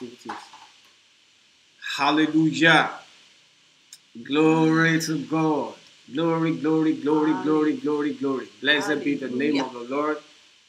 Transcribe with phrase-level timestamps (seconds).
[0.00, 0.32] activities.
[1.96, 2.90] Hallelujah.
[4.22, 5.74] Glory to God.
[6.14, 8.48] Glory, glory, glory, glory, glory, glory.
[8.60, 10.18] Blessed be the name of the Lord.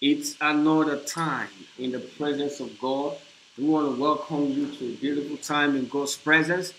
[0.01, 1.47] It's another time
[1.77, 3.15] in the presence of God.
[3.57, 6.73] We want to welcome you to a beautiful time in God's presence.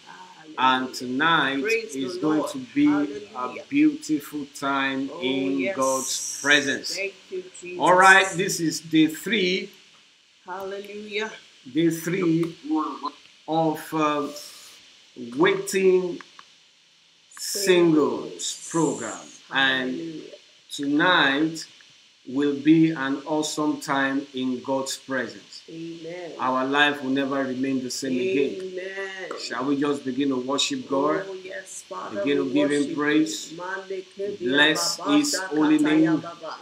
[0.58, 2.50] And tonight Praise is going Lord.
[2.50, 3.62] to be Hallelujah.
[3.62, 5.76] a beautiful time Oh, in yes.
[5.76, 6.96] God's presence.
[6.96, 7.78] Thank you, Jesus.
[7.80, 9.70] All right, this is day three,
[10.44, 11.30] Hallelujah.
[11.72, 12.56] Day three
[13.48, 14.28] of uh,
[15.36, 16.20] waiting
[17.36, 19.18] singles program,
[19.52, 20.22] and
[20.70, 21.64] tonight
[22.28, 25.62] will be an awesome time in God's presence.
[25.68, 26.32] Amen.
[26.38, 28.80] Our life will never remain the same again.
[29.40, 31.24] Shall we just begin to worship God?
[31.26, 32.20] Oh, yes, Father.
[32.20, 33.52] Begin to give Him praise.
[34.38, 36.20] Bless His holy name.
[36.20, 36.56] baba.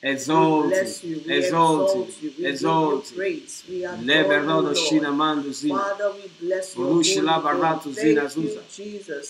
[0.00, 1.16] Exalt we bless you.
[1.18, 2.32] Him, We exalt Him, exalt you.
[2.38, 3.18] We exalt give Him.
[3.18, 3.64] you praise.
[3.68, 5.78] We adore you, Leberodo shina mando zina.
[5.78, 7.42] Father, we bless your la name.
[7.44, 8.60] barato zina zuza.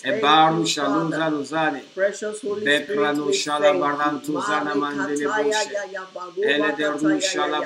[0.05, 1.81] Ebaru shaluza luzane.
[1.95, 4.41] Precious Holy Bekrano shala you.
[4.41, 5.73] zana mandele boshe.
[5.73, 7.61] ya ya baroba Ele de ru kataya ya shala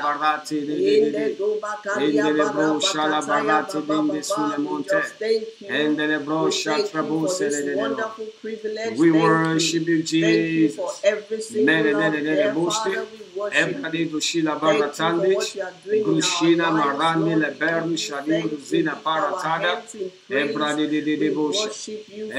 [0.65, 1.35] de de de de.
[1.83, 4.91] kalia Endele bro shala kataya dinde sule We monte.
[5.61, 5.67] you.
[5.67, 7.81] Endele bro shatra you for se de de de no.
[7.81, 8.97] wonderful privilege.
[8.97, 10.03] We worship you, you.
[10.03, 11.51] Thank you for Jesus.
[11.51, 12.53] Mene de de de de
[12.95, 13.03] boste.
[13.03, 13.07] Father.
[13.33, 13.75] We worship you.
[13.75, 15.35] Ebrade do shila Thank you for baratande.
[15.35, 18.59] what you are doing in our Grushina lives, marande le We beru give you shalim
[18.59, 19.75] zina paratada.
[19.75, 20.49] hands in praise.
[20.49, 22.31] Ebrade de de de worship you,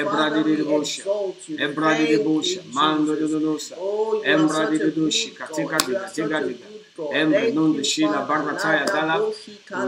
[0.44, 0.98] de de We boshe.
[1.00, 1.56] exalt you.
[1.58, 2.62] Ebrade de you.
[2.72, 3.74] Mando de donosa.
[3.78, 5.30] Oh, you are Embra such de de doshi.
[5.34, 5.88] Katika God.
[5.88, 6.66] You diga are such diga a diga.
[6.68, 7.12] good God.
[7.14, 9.20] Embre Thank non de shila barataya dala.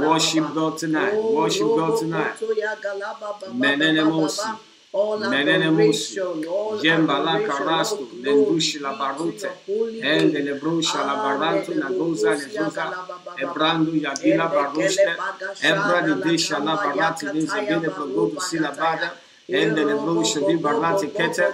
[0.08, 0.54] Worship.
[0.54, 1.14] God tonight.
[1.14, 2.38] Worship God tonight.
[2.38, 4.48] koto ya galaba baba Menene mosi.
[4.96, 5.04] Baba.
[5.04, 6.18] All Menene mosi.
[6.18, 7.96] adoration, all Jemba la adoration, all carasto.
[7.96, 9.42] glory Lendushi be la to barute.
[9.42, 10.44] your holy Ende name.
[10.44, 12.84] le brusha la baranto Ande na de goza le bokosi ya zuza.
[12.84, 13.42] galaba baba.
[13.42, 15.02] Ebrandu yagila Ende baruste.
[15.04, 17.26] kele baga Ebra shada di la desha la kamba barati
[19.48, 19.78] de yakataya zegede progodu baroba sila gataya.
[19.78, 19.78] bada.
[19.78, 21.46] Ende le brusha di barati kete.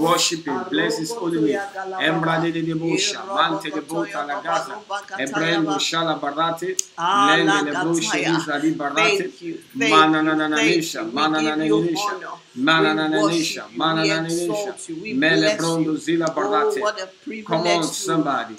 [0.00, 0.64] Worship him.
[0.70, 1.60] Bless his holy name.
[2.00, 3.24] Embra de de de bosha.
[3.26, 4.78] Mante de bota la gaza.
[5.18, 6.76] Ebrendo shala barate.
[6.98, 9.18] Lende le brusha di zali barate.
[9.18, 9.58] Thank you.
[9.78, 10.22] Thank Mana you.
[10.24, 11.00] na na na Thank nisha.
[11.00, 11.06] you.
[11.06, 12.14] We Mana na give na you nisha.
[12.14, 12.28] honor.
[12.54, 13.72] Mana na We na worship nisha.
[13.72, 13.78] you.
[13.78, 14.50] Mana We na na nisha.
[14.50, 14.96] exalt you.
[15.02, 15.98] We Mele bless brondo you.
[15.98, 16.80] zila Oh, barate.
[16.80, 18.54] what a privilege Come on, somebody.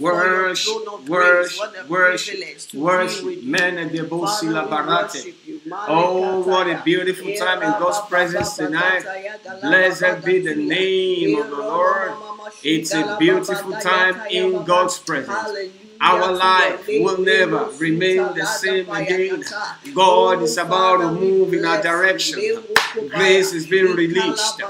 [0.00, 1.58] Worship, your throne of grace.
[1.58, 3.42] worship, worship, be worship.
[3.42, 5.14] Mene de bosi la Father, we barate.
[5.14, 5.60] worship you.
[5.88, 9.04] Oh, what a beautiful time in God's presence tonight.
[9.60, 12.12] Blessed be the name of the Lord.
[12.62, 15.72] It's a beautiful time in God's presence.
[16.00, 19.42] Our life will never remain the same again.
[19.94, 22.38] God is about to move in our direction.
[23.08, 24.60] Grace is being released.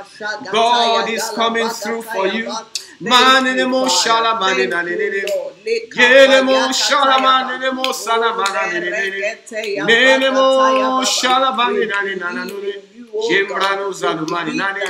[0.51, 2.51] God is coming through for you.
[3.01, 4.77] Man in the mo shala man in the
[5.97, 11.75] Yele mo shala man in the mo sala man in the Nene mo shala man
[11.83, 14.81] in the Jembrano Zalumani Nane,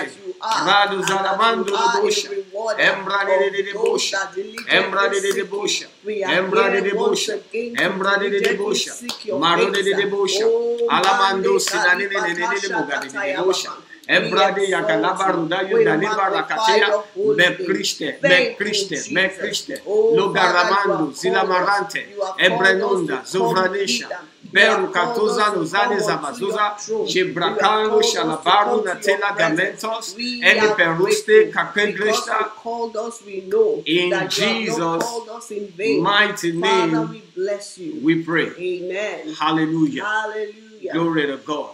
[0.40, 2.30] Radu Zalamando de Bosha,
[2.78, 4.30] Embrade de Bosha,
[4.68, 8.92] Embrade de Bosha, Embrade de Bosha, Embrade de Bosha,
[9.38, 10.44] Marode de Bosha,
[10.88, 13.72] Alamando Sinani de Mogade de Bosha.
[14.06, 24.08] Embrade yakalaba rudayo daliba rakatea me Christe, me Christe, me Christe, Logaramando, Zilamarante, Ebrenonda, Zovranisha,
[24.54, 26.76] Beru katuza luzane zabazuza,
[27.12, 34.44] Jebrakano shalabaru na tela gamentos, Eni peruste kakengrista, called us, we know In that you
[34.44, 36.00] have Jesus' not called us in vain.
[36.02, 37.98] mighty Father, name we bless you.
[38.00, 38.50] we pray.
[38.56, 39.34] Amen.
[39.34, 40.04] Hallelujah.
[40.04, 40.92] Hallelujah.
[40.92, 41.70] Glory to God.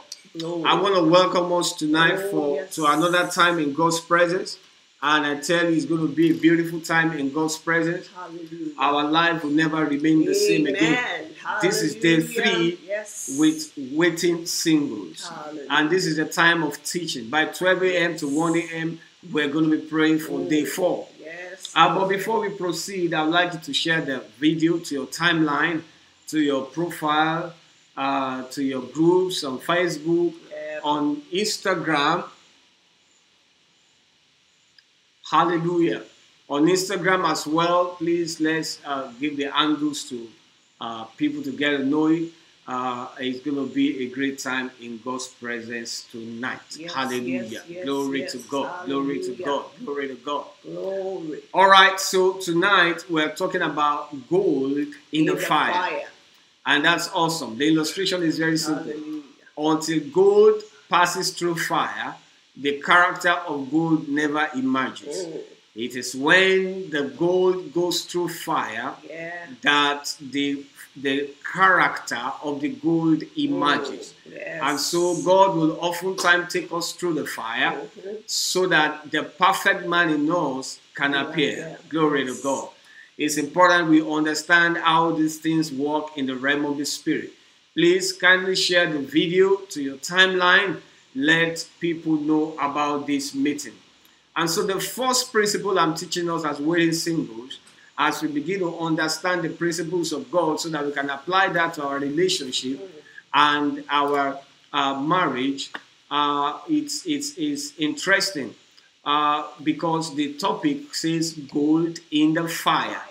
[0.65, 4.57] I want to welcome us tonight Oh, for to another time in God's presence.
[5.03, 8.09] And I tell you, it's going to be a beautiful time in God's presence.
[8.09, 8.73] Hallelujah.
[8.79, 10.93] Our life will never remain the same again.
[10.99, 11.33] Amen.
[11.63, 13.35] This is day three Yes.
[13.39, 15.27] with waiting singles.
[15.27, 15.67] Hallelujah.
[15.71, 17.31] And this is a time of teaching.
[17.31, 18.17] By 12 a.m.
[18.19, 19.01] to 1 a.m.,
[19.33, 21.09] we're going to be praying for day four.
[21.19, 21.73] Yes.
[21.75, 25.83] Uh, but before we proceed, I'd like you to share the video to your timeline,
[26.29, 27.55] to your profile,
[27.97, 30.81] uh, to your groups on Facebook, Yeah.
[30.85, 32.25] on Instagram.
[35.31, 36.03] Hallelujah.
[36.49, 40.29] On Instagram as well, please let's uh, give the handles to
[40.81, 42.31] uh, people to get to know it.
[42.67, 46.59] Uh, it's going to be a great time in God's presence tonight.
[46.77, 47.43] Yes, Hallelujah.
[47.45, 48.87] yes, yes, Glory to God.
[48.87, 49.67] Glory to God.
[49.85, 50.47] Glory to God.
[50.65, 51.41] Glory.
[51.55, 54.79] All right, so tonight we're talking about gold
[55.13, 56.03] in, the, fire.
[56.67, 57.57] and that's awesome.
[57.57, 58.85] The illustration is very simple.
[58.85, 59.23] Hallelujah.
[59.57, 62.17] Until gold passes through fire,
[62.61, 65.17] the character of gold never emerges.
[65.27, 65.41] Oh,
[65.75, 69.47] It is when the gold goes through fire yeah.
[69.63, 70.65] that the
[71.07, 71.17] the
[71.55, 74.13] character of the gold emerges.
[74.13, 74.61] Oh, yes.
[74.67, 78.17] And so God will oftentimes take us through the fire Mhm.
[78.27, 80.67] so that the perfect man in us
[81.01, 81.57] can appear.
[81.59, 81.77] yeah.
[81.95, 82.69] Glory to God.
[83.17, 87.31] It's important we understand how these things work in the realm of the spirit.
[87.77, 90.73] Please kindly share the video to your timeline.
[91.15, 93.75] Let people know about this meeting.
[94.37, 97.59] And so, the first principle I'm teaching us as waiting singles,
[97.99, 101.75] as we begin to understand the principles of God so that we can apply that
[101.75, 103.05] to our relationship
[103.35, 104.39] and our
[104.73, 105.71] uh, marriage,
[106.11, 108.55] uh, it's, it's, it's interesting
[109.05, 113.03] uh, because the topic says gold in the fire.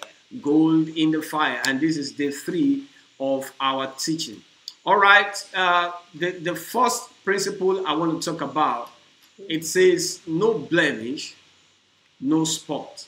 [0.42, 1.62] Gold in the fire.
[1.66, 2.86] And this is day three
[3.20, 4.42] of our teaching.
[4.86, 8.90] All right, uh, the, the first principle I want to talk about
[9.56, 11.36] it says no blemish,
[12.20, 13.06] no spot.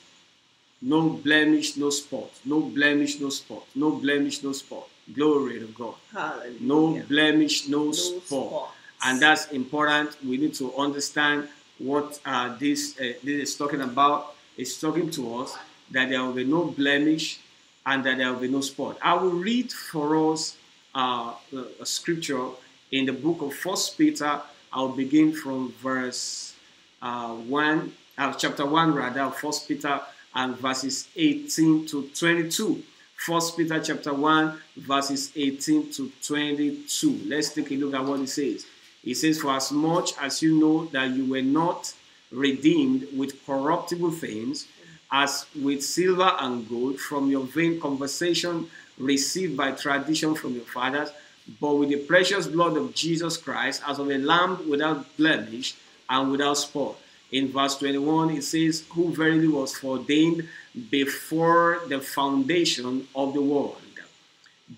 [0.82, 2.32] No blemish, no spot.
[2.46, 3.64] No blemish, no spot.
[3.76, 4.86] No blemish, no spot.
[5.14, 5.96] Glory to God.
[6.14, 6.60] Hallelujah.
[6.62, 8.24] No blemish, no, No spot.
[8.24, 8.72] spots.
[9.06, 10.10] And that's important.
[10.24, 14.36] We need to understand what uh, this, uh, this is talking about.
[14.58, 15.58] It's talking to us
[15.92, 17.40] that there will be no blemish
[17.86, 18.98] and that there will be no spot.
[19.02, 20.56] I will read for us
[20.96, 22.46] uh, a- a scripture
[22.92, 24.42] in the book of First Peter.
[24.74, 26.54] I'll begin from verse
[27.02, 30.00] uh, 1, uh, chapter 1 rather, First Peter
[30.36, 32.84] and verses 18 to 22.
[33.16, 37.22] First Peter chapter 1, verses 18 to 22.
[37.28, 38.66] Let's take a look at what it says.
[39.04, 41.94] It says, For as much as you know that you were not
[42.32, 44.68] redeemed with corruptible things,
[45.12, 51.12] as with silver and gold from your vain conversation received by tradition from your fathers,
[51.60, 55.76] but with the precious blood of Jesus Christ, as of a lamb without blemish
[56.10, 56.98] and without spot.
[57.32, 60.48] In verse 21, it says, Who verily was foreordained
[60.90, 63.82] before the foundation of the world,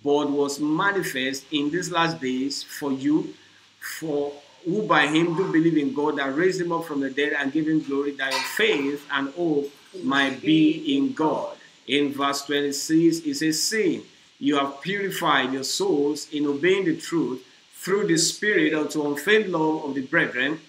[0.04, 3.34] but was manifest in these last days for you,
[3.80, 4.34] for
[4.66, 7.52] who by him do believe in God that raised him up from the dead and
[7.52, 9.70] gave him glory, that your faith and hope
[10.04, 11.58] might be in God.
[11.88, 14.04] In verse 26, it says, Seeing
[14.44, 17.42] you have purified your souls in obeying the truth
[17.76, 20.60] through the Spirit unto unfeigned love of the brethren.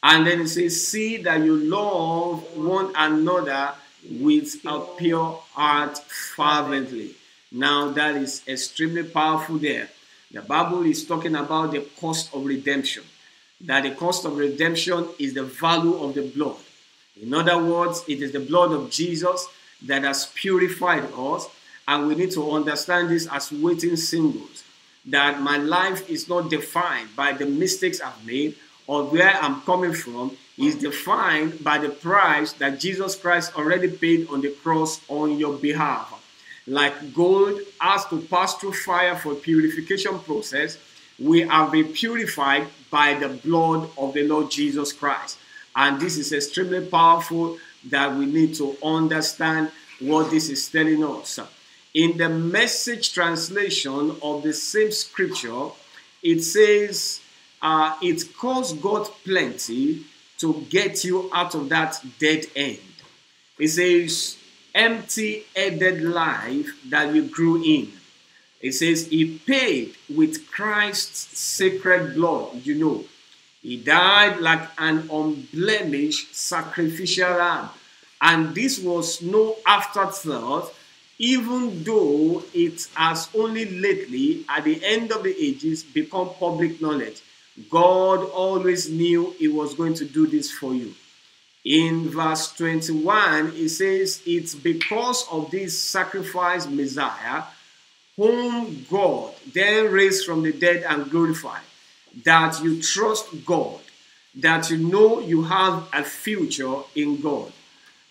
[0.00, 3.72] And then it says, See that you love one another
[4.08, 7.16] with a pure heart fervently.
[7.50, 9.88] Now, that is extremely powerful there.
[10.30, 13.02] The Bible is talking about the cost of redemption.
[13.62, 16.58] That the cost of redemption is the value of the blood.
[17.20, 19.48] In other words, it is the blood of Jesus
[19.82, 21.48] that has purified us.
[21.88, 24.64] And we need to understand this as waiting singles
[25.06, 28.56] that my life is not defined by the mistakes I've made
[28.86, 34.28] or where I'm coming from, is defined by the price that Jesus Christ already paid
[34.30, 36.12] on the cross on your behalf.
[36.66, 40.78] Like gold has to pass through fire for purification process,
[41.18, 45.38] we have been purified by the blood of the Lord Jesus Christ.
[45.74, 47.58] And this is extremely powerful
[47.90, 51.38] that we need to understand what this is telling us.
[51.96, 55.68] In the message translation of the same scripture,
[56.22, 57.22] it says,
[57.62, 60.04] uh, It cost God plenty
[60.36, 62.80] to get you out of that dead end.
[63.58, 64.36] It says,
[64.74, 67.90] empty headed life that you grew in.
[68.60, 73.06] It says, He paid with Christ's sacred blood, you know.
[73.62, 77.70] He died like an unblemished sacrificial lamb.
[78.20, 80.74] And this was no afterthought,
[81.18, 87.22] even though it has only lately, at the end of the ages, become public knowledge.
[87.70, 90.94] God always knew He was going to do this for you.
[91.64, 97.44] In verse 21, it says, It's because of this sacrifice Messiah,
[98.16, 101.62] whom God then raised from the dead and glorified,
[102.24, 103.80] that you trust God,
[104.36, 107.52] that you know you have a future in God.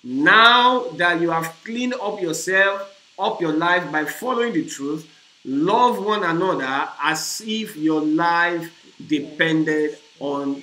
[0.04, 5.10] Now that you have cleaned up yourself, up your life by following the truth,
[5.44, 8.72] love one another as if your life
[9.08, 10.62] depended on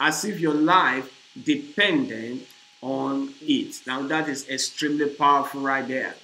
[0.00, 1.10] as if your life
[1.44, 2.46] depended
[2.82, 3.80] on it.
[3.86, 6.14] Now that is extremely powerful right there.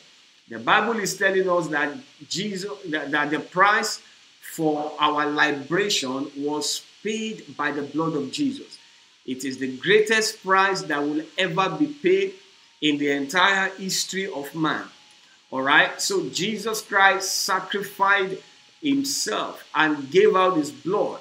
[0.49, 1.97] The Bible is telling us that
[2.29, 4.01] Jesus that, that the price
[4.41, 8.79] for our liberation was paid by the blood of Jesus.
[9.27, 12.35] It is the greatest price that will ever be paid
[12.83, 14.85] in the entire history of man.
[15.51, 16.01] All right?
[16.01, 18.37] So Jesus Christ sacrificed
[18.83, 21.21] himself and gave out his blood,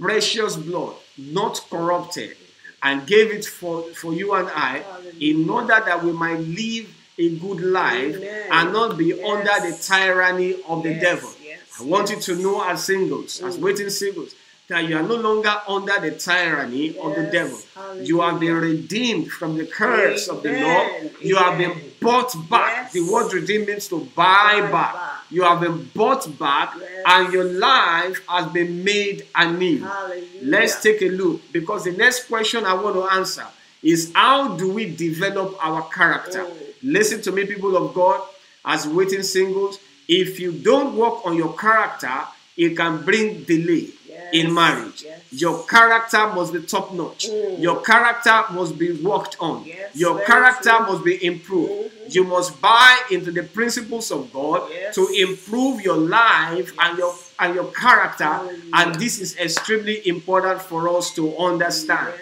[0.00, 2.36] precious blood, not corrupted,
[2.82, 4.82] and gave it for, for you and I
[5.20, 8.48] in order that we might live a good life Amen.
[8.50, 9.20] and not be Yes.
[9.24, 11.30] under the tyranny of the devil.
[11.42, 12.26] yes, I want yes.
[12.28, 13.60] you to know as singles, as Mm.
[13.60, 14.34] waiting singles,
[14.68, 18.02] that you are no longer under the tyranny of the Yes, devil.
[18.02, 20.88] You have been redeemed from the curse of the law.
[21.20, 22.84] You have been bought back.
[22.84, 22.92] Yes.
[22.94, 24.94] The word redeemed means to buy Buy back.
[24.94, 25.10] back.
[25.30, 27.02] You have been bought back, Yes.
[27.06, 29.80] and your life has been made anew.
[29.84, 30.26] Hallelujah.
[30.42, 33.46] Let's take a look because the next question I want to answer
[33.82, 36.42] is how do we develop our character?
[36.46, 36.56] Oh.
[36.82, 38.20] Listen to me, people of God,
[38.64, 39.78] as waiting singles.
[40.08, 42.12] If you don't work on your character,
[42.56, 45.02] it can bring delay Yes, in marriage.
[45.02, 45.20] yes.
[45.32, 47.28] Your character must be top notch.
[47.28, 47.60] Mm.
[47.60, 49.64] Your character must be worked on.
[49.66, 50.86] Yes, your character true.
[50.86, 51.72] must be improved.
[51.92, 52.14] Mhm.
[52.14, 57.54] You must buy into the principles of God to improve your life and your and
[57.56, 58.24] your character.
[58.24, 58.62] Hallelujah.
[58.74, 62.14] And this is extremely important for us to understand.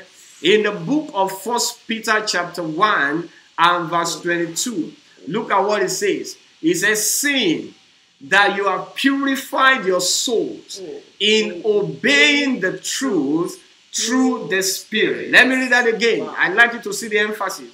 [0.43, 4.93] In the book of First Peter chapter 1 and verse 22,
[5.29, 6.37] look at what it says.
[6.63, 7.75] It says, seeing
[8.23, 11.03] that you have purified your souls Mm.
[11.19, 11.65] in mm.
[11.65, 13.61] obeying the truth
[13.93, 14.51] through mm.
[14.51, 15.31] the Spirit.
[15.31, 16.29] Let me read that again.
[16.39, 17.69] I'd like you to see the emphasis.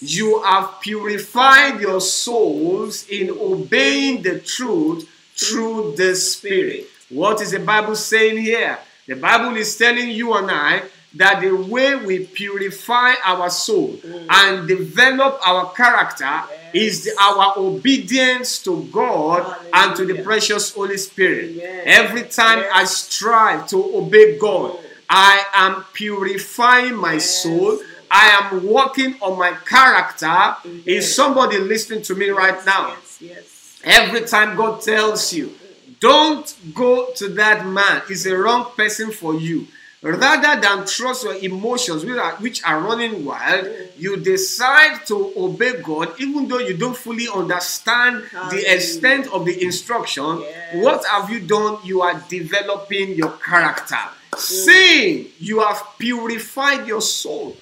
[0.00, 5.96] You have purified your souls in obeying the truth through mm.
[5.96, 6.86] the Spirit.
[7.08, 8.78] What is the Bible saying here?
[9.06, 10.82] The Bible is telling you and I
[11.14, 13.98] that the way we purify our soul
[14.30, 16.42] and develop our character
[16.74, 21.50] is our obedience to God and to the precious Holy Spirit.
[21.56, 21.82] Amen.
[21.84, 22.70] Every time Yes.
[22.74, 27.78] I strive to obey God, I am purifying my Yes, soul.
[28.10, 30.56] I am working on my character.
[30.64, 30.82] Yes.
[30.86, 32.88] Is somebody listening to me right now?
[32.90, 33.80] Yes, yes.
[33.84, 35.52] Every time God tells you,
[36.00, 39.66] don't go to that man, he's a wrong person for you.
[40.02, 45.80] Rather than trust your emotions, which are, which are running wild, you decide to obey
[45.80, 50.40] God, even though you don't fully understand the extent of the instruction.
[50.40, 50.84] Yes.
[50.84, 51.78] What have you done?
[51.84, 54.00] You are developing your character.
[54.36, 57.56] Seeing you have purified your soul,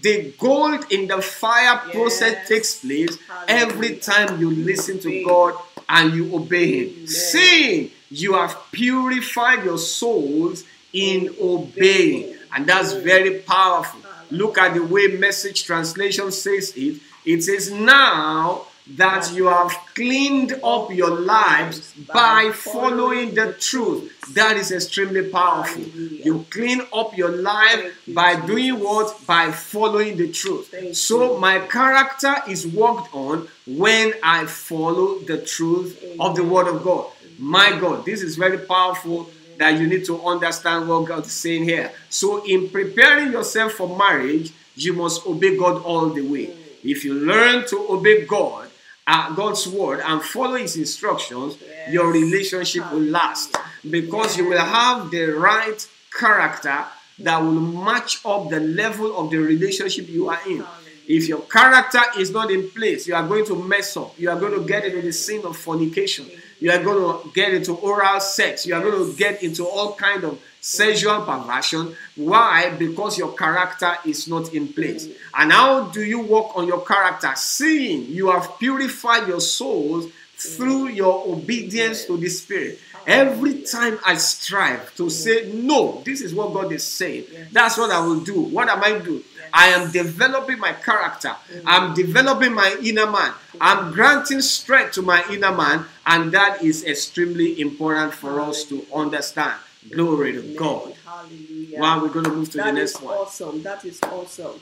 [0.00, 3.18] the gold in the fire process takes place
[3.48, 5.54] every time you listen to God
[5.88, 6.94] and you obey Him.
[6.94, 7.06] Amen.
[7.06, 14.00] Seeing you have purified your souls in obeying, and that's very powerful.
[14.30, 17.00] Look at the way message translation says it.
[17.24, 24.34] It says, Now that you have cleaned up your lives by following the truth.
[24.34, 25.82] That is extremely powerful.
[25.82, 29.24] You clean up your life by doing what?
[29.26, 30.96] By following the truth.
[30.96, 36.82] So my character is worked on when I follow the truth of the word of
[36.82, 37.06] God.
[37.38, 39.30] My God, this is very powerful
[39.62, 41.92] that you need to understand what God is saying here.
[42.10, 46.50] So, in preparing yourself for marriage, you must obey God all the way.
[46.82, 48.68] If you learn to obey God,
[49.06, 51.92] uh, God's word, and follow His instructions, Yes.
[51.94, 53.56] your relationship will last
[53.88, 55.80] because you will have the right
[56.18, 56.84] character
[57.20, 60.64] that will match up the level of the relationship you are in.
[61.06, 64.14] If your character is not in place, you are going to mess up.
[64.18, 66.26] You are going to get into the sin of fornication.
[66.62, 68.64] You are going to get into oral sex.
[68.64, 71.96] You are going to get into all kind of sexual perversion.
[72.14, 72.70] Why?
[72.78, 75.08] Because your character is not in place.
[75.34, 77.32] And how do you work on your character?
[77.34, 82.78] Seeing you have purified your souls through your obedience to the Spirit.
[83.06, 87.90] Every time I strive to say, No, this is what God is saying, that's what
[87.90, 88.40] I will do.
[88.40, 89.22] What am I doing?
[89.52, 91.36] I am developing my character.
[91.52, 91.62] Mm.
[91.66, 93.32] I'm developing my inner man.
[93.60, 95.84] I'm granting strength to my inner man.
[96.06, 99.60] And that is extremely important for us to understand.
[99.90, 100.94] Glory to God.
[101.04, 101.80] Hallelujah.
[101.80, 103.14] Wow, we're going to move to the next is one.
[103.14, 103.62] awesome.
[103.62, 104.60] That is awesome.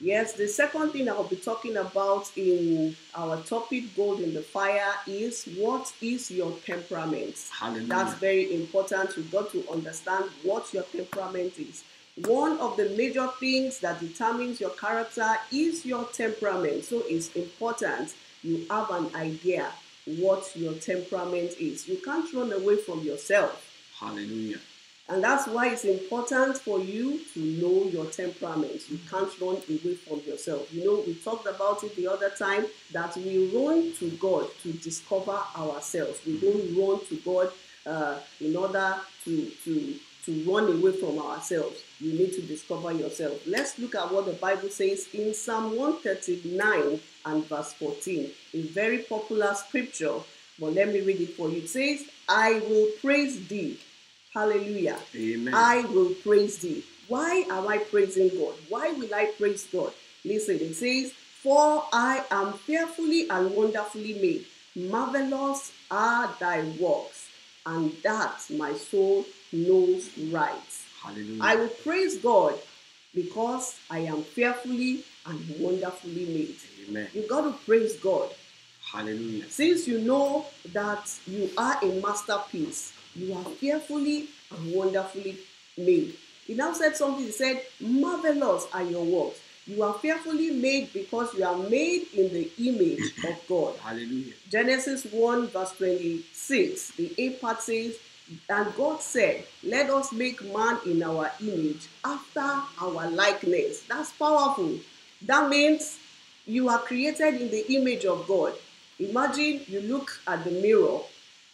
[0.00, 4.94] Yes, the second thing I'll be talking about in our topic, Gold in the Fire,
[5.08, 7.34] is what is your temperament?
[7.50, 7.88] Hallelujah.
[7.88, 9.16] That's very important.
[9.16, 11.82] You've got to understand what your temperament is.
[12.26, 16.84] One of the major things that determines your character is your temperament.
[16.84, 19.66] So it's important you have an idea
[20.06, 21.88] what your temperament is.
[21.88, 23.64] You can't run away from yourself.
[23.98, 24.60] Hallelujah.
[25.10, 28.90] And that's why it's important for you to know your temperament.
[28.90, 30.72] You can't run away from yourself.
[30.72, 34.72] You know, we talked about it the other time that we run to God to
[34.72, 36.20] discover ourselves.
[36.26, 37.50] We don't run to God
[37.86, 39.94] uh, in order to, to,
[40.26, 41.80] to run away from ourselves.
[42.00, 43.40] You need to discover yourself.
[43.46, 48.98] Let's look at what the Bible says in Psalm 139 and verse 14, a very
[48.98, 50.16] popular scripture.
[50.60, 51.58] But let me read it for you.
[51.62, 53.80] It says, I will praise thee.
[54.38, 54.96] Hallelujah.
[55.16, 55.52] Amen.
[55.52, 56.84] I will praise thee.
[57.08, 58.54] Why am I praising God?
[58.68, 59.92] Why will I praise God?
[60.24, 61.10] Listen, it says,
[61.42, 64.46] For I am fearfully and wonderfully made.
[64.76, 67.26] Marvelous are thy works,
[67.66, 70.70] and that my soul knows right.
[71.02, 71.42] Hallelujah.
[71.42, 72.54] I will praise God
[73.12, 76.56] because I am fearfully and wonderfully made.
[76.88, 77.08] Amen.
[77.12, 78.30] You got to praise God.
[78.92, 79.50] Hallelujah.
[79.50, 85.38] Since you know that you are a masterpiece, you are fearfully and wonderfully
[85.76, 86.14] made.
[86.46, 89.40] He now said something, he said, Marvelous are your works.
[89.66, 93.76] You are fearfully made because you are made in the image of God.
[93.76, 94.32] Hallelujah.
[94.48, 97.96] Genesis 1, verse 26, the A part says,
[98.48, 102.40] And God said, Let us make man in our image, after
[102.80, 103.82] our likeness.
[103.82, 104.78] That's powerful.
[105.26, 105.98] That means
[106.46, 108.54] you are created in the image of God.
[108.98, 111.00] Imagine you look at the mirror,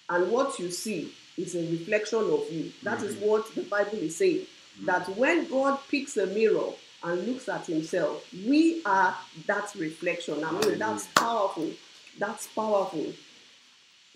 [0.08, 2.72] and what you see is a reflection of you.
[2.82, 4.46] That is what the Bible is saying.
[4.84, 6.70] That when God picks a mirror
[7.02, 9.14] and looks at himself, we are
[9.46, 10.42] that reflection.
[10.44, 11.70] I mean, that's powerful.
[12.18, 13.12] That's powerful.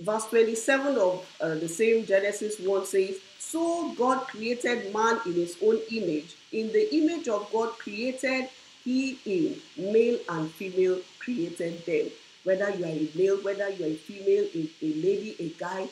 [0.00, 5.56] Verse 27 of uh, the same Genesis 1 says, So God created man in his
[5.62, 6.36] own image.
[6.52, 8.48] In the image of God created
[8.84, 12.10] he him, male and female created them.
[12.44, 15.88] Whether you are a male, whether you are a female, a, a lady, a guy,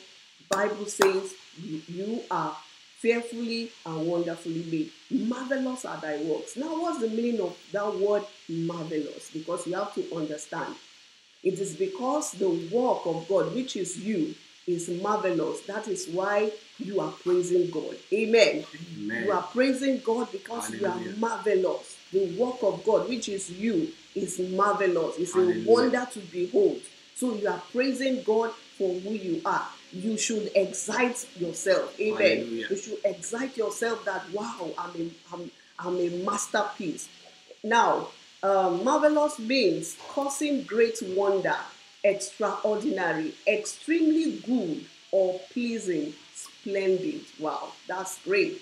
[0.49, 2.55] Bible says you, are
[2.99, 4.91] fearfully and wonderfully made.
[5.27, 6.55] Marvelous are thy works.
[6.57, 9.29] Now, what's the meaning of that word marvelous?
[9.31, 10.75] Because you have to understand.
[11.43, 14.33] It is because the work of God, which is you,
[14.65, 15.61] is marvelous.
[15.61, 17.95] That is why you are praising God.
[18.11, 18.65] Amen.
[18.97, 19.23] Amen.
[19.25, 21.97] You are praising God because you are marvelous.
[22.11, 25.17] The work of God, which is you, is marvelous.
[25.17, 26.81] It's a wonder to behold.
[27.15, 29.67] So you are praising God for who you are.
[29.91, 31.99] You should excite yourself.
[31.99, 32.37] Amen.
[32.37, 32.67] Hallelujah.
[32.69, 37.09] You should excite yourself that wow, I'm a, I'm, I'm a masterpiece.
[37.63, 38.09] Now,
[38.43, 41.55] um, marvelous means causing great wonder,
[42.03, 47.21] extraordinary, extremely good, or pleasing, splendid.
[47.39, 48.61] Wow, that's great.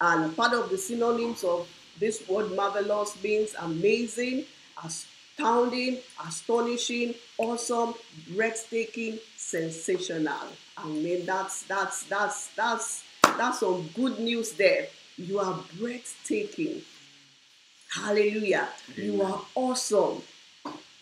[0.00, 4.44] And part of the synonyms of this word marvelous means amazing,
[4.84, 7.94] astounding, astonishing, awesome,
[8.34, 10.48] breathtaking, sensational.
[10.76, 14.88] I mean, that's that's that's that's that's some good news there.
[15.16, 16.82] You are breathtaking.
[17.90, 18.68] Hallelujah.
[18.96, 20.22] You are awesome.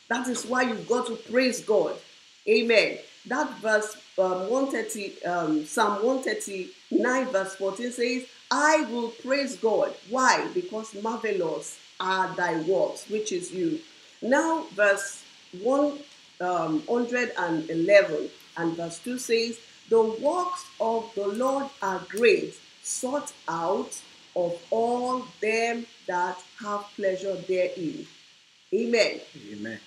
[0.09, 1.97] That is why you've got to praise God.
[2.47, 2.99] Amen.
[3.27, 9.95] That verse um, 130, um, Psalm 139, verse 14 says, I will praise God.
[10.11, 10.47] Why?
[10.53, 13.79] Because marvelous are thy works, which is you.
[14.21, 15.25] Now, verse
[15.63, 15.99] 1,
[16.41, 24.01] um, 111 and verse 2 says, The works of the Lord are great, sought out
[24.35, 28.07] of all them that have pleasure therein.
[28.75, 29.21] Amen.
[29.53, 29.79] Amen.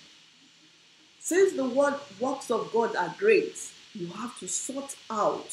[1.19, 3.57] Since the word works of God are great,
[3.95, 5.47] you have to sort out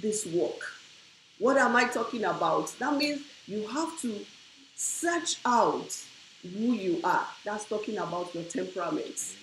[0.00, 0.72] this work.
[1.38, 2.74] What am I talking about?
[2.78, 4.24] That means you have to
[4.74, 5.96] search out
[6.42, 7.26] who you are.
[7.44, 9.36] That's talking about your temperaments.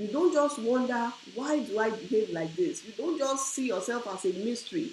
[0.00, 2.82] You don't just wonder, why do I behave like this?
[2.86, 4.92] You don't just see yourself as a mystery.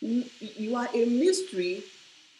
[0.00, 1.84] You you are a mystery,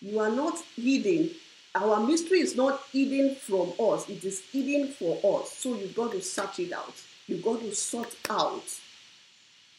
[0.01, 1.33] you are not hidden.
[1.75, 5.53] Our mystery is not hidden from us, it is hidden for us.
[5.53, 6.95] So you've got to search it out.
[7.27, 8.65] You've got to sort out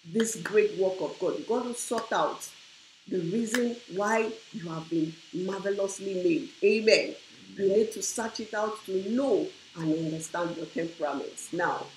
[0.05, 1.39] this great work of God.
[1.39, 2.47] You've got to sort out
[3.07, 6.49] the reason why you have been marvelously made.
[6.63, 7.15] Amen.
[7.55, 11.51] You need to search it out to know and understand your temperaments.
[11.51, 11.87] Now,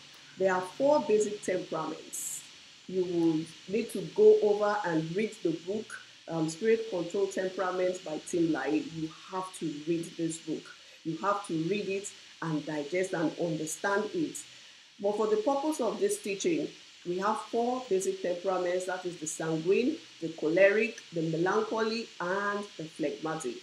[0.40, 2.42] there are four basic temperaments.
[2.88, 8.18] You will need to go over and read the book um, Spirit Control Temperaments by
[8.26, 8.90] Tim LaHaye.
[8.96, 10.62] You have to read this book.
[11.04, 14.38] You have to read it and digest and understand it.
[14.98, 16.68] But for the purpose of this teaching,
[17.06, 22.84] we have four basic temperaments that is the sanguine, the choleric, the melancholy, and the
[22.84, 23.56] phlegmatic.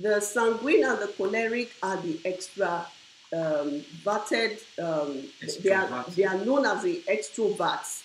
[0.00, 2.86] The sanguine and the choleric are the extra
[3.34, 5.22] um, verted, um,
[5.62, 8.02] they, are, they are known as the extroverts,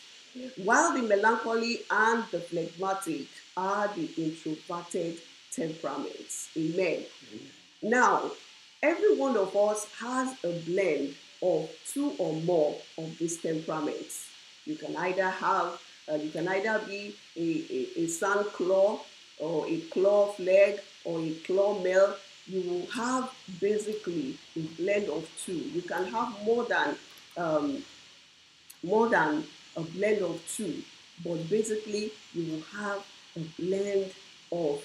[0.64, 5.20] while the melancholy and the phlegmatic are the introverted
[5.52, 6.50] temperaments.
[6.58, 7.04] Amen.
[7.82, 8.32] Now,
[8.82, 14.28] every one of us has a blend of two or more of these temperaments.
[14.66, 15.82] You can either have,
[16.12, 19.02] uh, you can either be a, a, a sun claw
[19.40, 22.16] or a claw flag or a claw male.
[22.48, 25.54] You will have basically a blend of two.
[25.54, 26.96] You can have more than
[27.38, 27.84] um,
[28.84, 29.44] more than
[29.76, 30.82] a blend of two,
[31.24, 34.12] but basically you will have a blend
[34.52, 34.84] of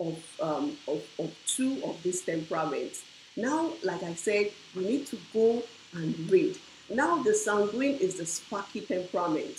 [0.00, 3.02] of, um, of, of two of these temperaments.
[3.36, 5.62] Now, like I said, we need to go
[5.92, 6.56] and read.
[6.90, 9.56] Now, the sanguine is the sparky temperament,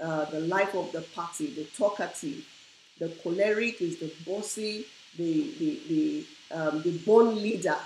[0.00, 2.46] uh, the life of the party, the talkative.
[2.98, 7.76] The choleric is the bossy, the, the, the, um, the born leader.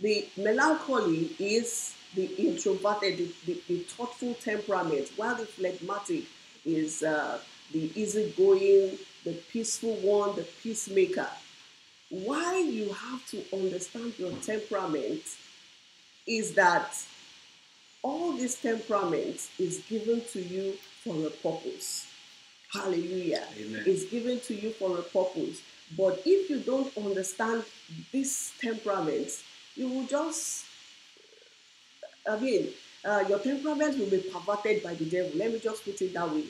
[0.00, 6.24] The melancholy is the introverted, the, the, the thoughtful temperament, while the phlegmatic
[6.64, 7.38] is uh,
[7.72, 11.28] the easygoing, the peaceful one, the peacemaker.
[12.10, 15.22] Why you have to understand your temperament
[16.26, 16.94] is that
[18.02, 22.06] all this temperament is given to you for a purpose.
[22.72, 23.44] Hallelujah.
[23.58, 23.82] Amen.
[23.86, 25.60] It's given to you for a purpose.
[25.96, 27.64] But if you don't understand
[28.12, 29.30] this temperament,
[29.76, 30.64] you will just,
[32.28, 32.68] I mean,
[33.04, 35.32] uh, your temperament will be perverted by the devil.
[35.34, 36.44] Let me just put it that way.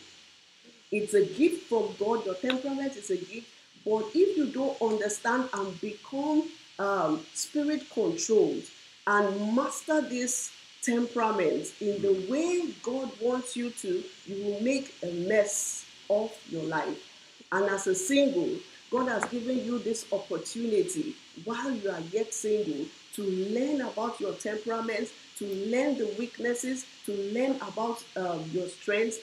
[0.92, 2.24] It's a gift from God.
[2.24, 3.48] Your temperament is a gift.
[3.84, 8.62] But if you don't understand and become um, spirit controlled
[9.06, 10.50] and master this
[10.82, 16.64] temperament in the way God wants you to, you will make a mess of your
[16.64, 16.98] life.
[17.52, 18.50] And as a single,
[18.94, 24.34] God has given you this opportunity while you are yet single to learn about your
[24.34, 29.18] temperaments, to learn the weaknesses, to learn about um, your strengths,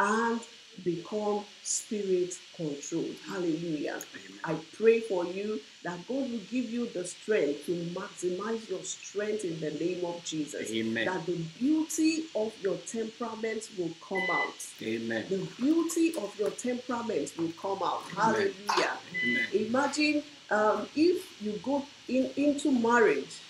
[0.00, 0.40] and
[0.84, 3.14] become spirit controlled.
[3.28, 4.00] Hallelujah.
[4.00, 4.40] Amen.
[4.44, 9.44] I pray for you that God will give you the strength to maximize your strength
[9.44, 10.70] in the name of Jesus.
[10.70, 11.06] Amen.
[11.06, 14.66] That the beauty of your temperament will come out.
[14.82, 15.26] Amen.
[15.28, 18.02] The beauty of your temperament will come out.
[18.16, 18.52] Amen.
[18.66, 18.92] Hallelujah.
[19.24, 19.46] Amen.
[19.52, 23.40] Imagine um, if you go in, into marriage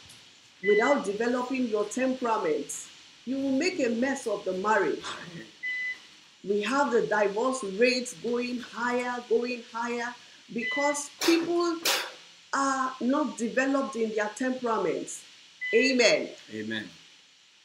[0.62, 2.86] without developing your temperament,
[3.24, 5.04] you will make a mess of the marriage.
[6.48, 10.14] We have the divorce rates going higher, going higher,
[10.52, 11.78] because people
[12.52, 15.24] are not developed in their temperaments.
[15.74, 16.28] Amen.
[16.52, 16.88] Amen.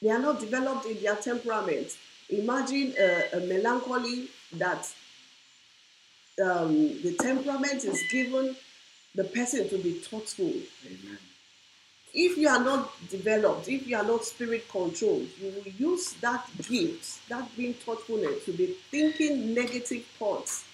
[0.02, 1.98] They are not developed in their temperament.
[2.30, 4.88] Imagine a, a melancholy that
[6.42, 8.56] um, the temperament is given
[9.16, 10.54] the person to be thoughtful.
[10.86, 11.18] Amen.
[12.20, 16.50] If you are not developed, if you are not spirit controlled, you will use that
[16.68, 20.66] gift, that being thoughtfulness, to be thinking negative thoughts,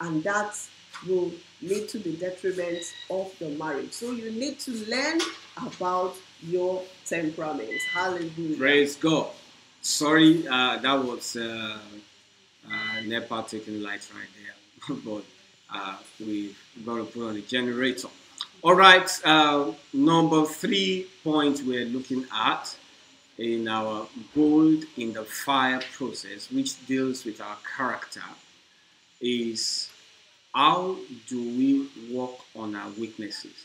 [0.00, 0.58] and that
[1.06, 1.30] will
[1.60, 3.92] lead to the detriment of the marriage.
[3.92, 5.20] So you need to learn
[5.58, 7.78] about your temperament.
[7.92, 8.56] Hallelujah.
[8.56, 9.28] Praise God.
[9.82, 11.76] Sorry, uh, that was uh,
[12.66, 15.24] uh, NEPA taking lights right there, but
[15.70, 18.08] uh, we've got to put on the generator.
[18.62, 22.76] All right, uh, number three point we're looking at
[23.38, 28.22] in our gold in the fire process, which deals with our character,
[29.20, 29.90] is
[30.54, 30.96] how
[31.28, 33.64] do we work on our weaknesses?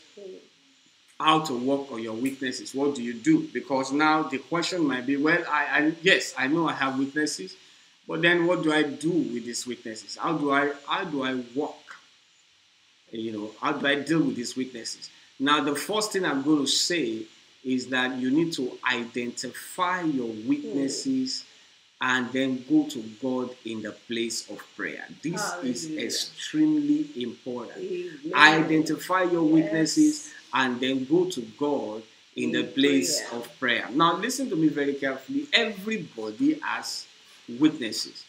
[1.18, 2.74] how to work on your weaknesses.
[2.74, 3.48] What do you do?
[3.52, 7.54] Because now the question might be, well, I, I yes, I know I have weaknesses,
[8.08, 10.16] but then what do I do with these weaknesses?
[10.16, 11.74] How do I how do I work?
[13.12, 15.10] You know, how do I deal with these weaknesses?
[15.38, 17.22] Now, the first thing I'm going to say
[17.64, 21.44] is that you need to identify your weaknesses
[22.00, 25.04] and then go to God in the place of prayer.
[25.22, 27.78] This is extremely important.
[27.78, 28.32] Amen.
[28.34, 30.34] Identify your weaknesses Yes.
[30.54, 32.02] and then go to God
[32.34, 33.40] in the place prayer.
[33.40, 33.88] of prayer.
[33.92, 35.46] Now, listen to me very carefully.
[35.52, 37.06] Everybody has
[37.60, 38.24] weaknesses.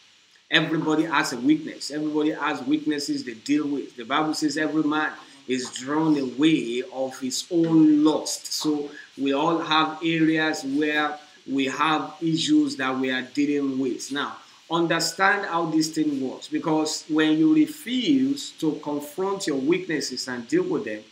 [0.54, 1.90] Everybody has a weakness.
[1.90, 3.96] Everybody has weaknesses they deal with.
[3.96, 5.10] The Bible says every man
[5.48, 8.46] is drawn away of his own lust.
[8.52, 8.88] So
[9.20, 11.18] we all have areas where
[11.50, 14.12] we have issues that we are dealing with.
[14.12, 14.36] Now,
[14.70, 20.62] understand how this thing works because when you refuse to confront your weaknesses and deal
[20.62, 21.02] with them,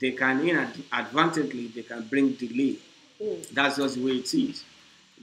[0.00, 2.76] they can inadvertently they can bring delay.
[3.22, 3.42] Hmm.
[3.52, 4.64] That's just the way it is.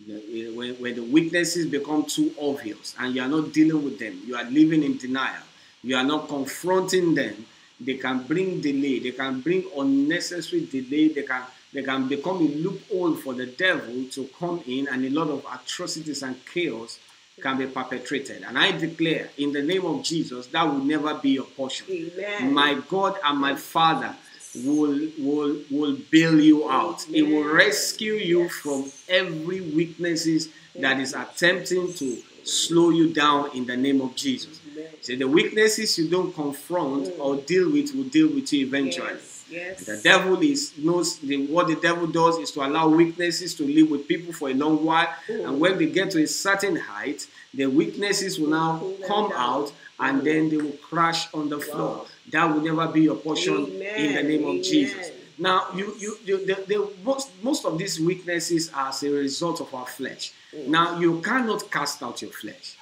[0.05, 4.21] When, when the eh, weaknesses become too obvious and you are not dealing with them,
[4.25, 5.43] you are living in denial,
[5.81, 7.45] you are not confronting them,
[7.79, 12.49] they can bring delay, they can bring unnecessary delay, they can they can become a
[12.49, 16.97] loophole for the devil to come in and a lot of atrocities and chaos
[17.41, 18.43] can be perpetrated.
[18.47, 21.85] And I declare in the name of Jesus that will never be your portion.
[21.89, 22.53] Amen.
[22.53, 24.15] My God and my Father
[24.65, 27.01] will will will bail you out.
[27.03, 28.51] He will rescue you Yes.
[28.53, 34.59] from every weaknesses that is attempting to slow you down in the name of Jesus.
[35.01, 39.07] So the weaknesses you don't confront or deal with will deal with you eventually.
[39.09, 39.45] Yes.
[39.49, 39.85] yes.
[39.85, 43.89] The devil is knows the, what the devil does is to allow weaknesses to live
[43.89, 47.65] with people for a long while, and when they get to a certain height, the
[47.65, 51.97] weaknesses will now come out, and then they will crash on the floor.
[51.97, 52.05] Wow.
[52.31, 54.63] That will never be your portion in the name of Amen.
[54.63, 55.11] Jesus.
[55.37, 59.61] Now, you, you, you the, the, most, most of these weaknesses are as a result
[59.61, 60.33] of our flesh.
[60.53, 60.67] Mm.
[60.67, 62.75] Now, you cannot cast out your flesh.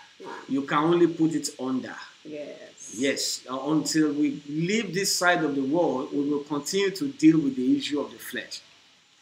[0.48, 1.96] You can only put it under.
[2.24, 2.96] Yes.
[2.98, 7.40] Yes, uh, until we leave this side of the world, we will continue to deal
[7.40, 8.62] with the issue of the flesh.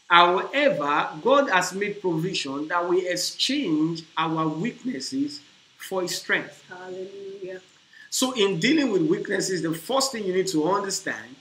[0.08, 5.42] However, God has made provision that we exchange our weaknesses
[5.78, 6.64] for His strength.
[6.70, 7.62] Hallelujah.
[8.14, 11.36] So, in dealing with weaknesses, the first thing you need to understand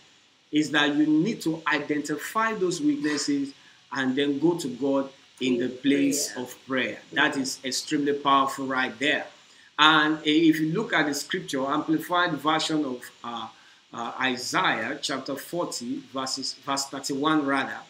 [0.51, 3.53] is that you need to identify those weaknesses
[3.93, 6.99] and then go to God in the place of prayer.
[7.13, 9.27] That is extremely powerful right there.
[9.79, 13.49] And if you look at the scripture, amplified version of uh,
[13.93, 17.81] uh, Isaiah chapter 40, verses, verse 31 rather,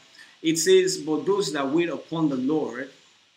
[0.42, 2.90] it says, But those that wait upon the Lord,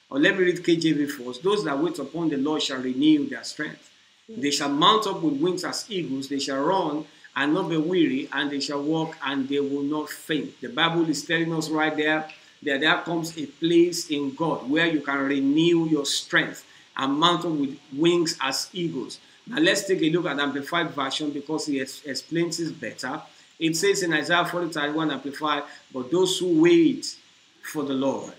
[0.09, 3.43] or let me read KJV first, those that wait upon the Lord shall renew their
[3.43, 3.91] strength.
[4.29, 4.41] Mm.
[4.41, 8.29] They shall mount up with wings as eagles, they shall run and not be weary,
[8.31, 10.59] and they shall walk and they will not faint.
[10.61, 12.27] The Bible is telling us right there
[12.63, 16.65] that there comes a place in God where you can renew your strength
[16.97, 19.19] and mount up with wings as eagles.
[19.47, 23.21] Now let's take a look at Amplified Version because it explains it better.
[23.59, 27.15] It says in Isaiah 40 31 Amplified, but those who wait
[27.61, 28.33] for the Lord,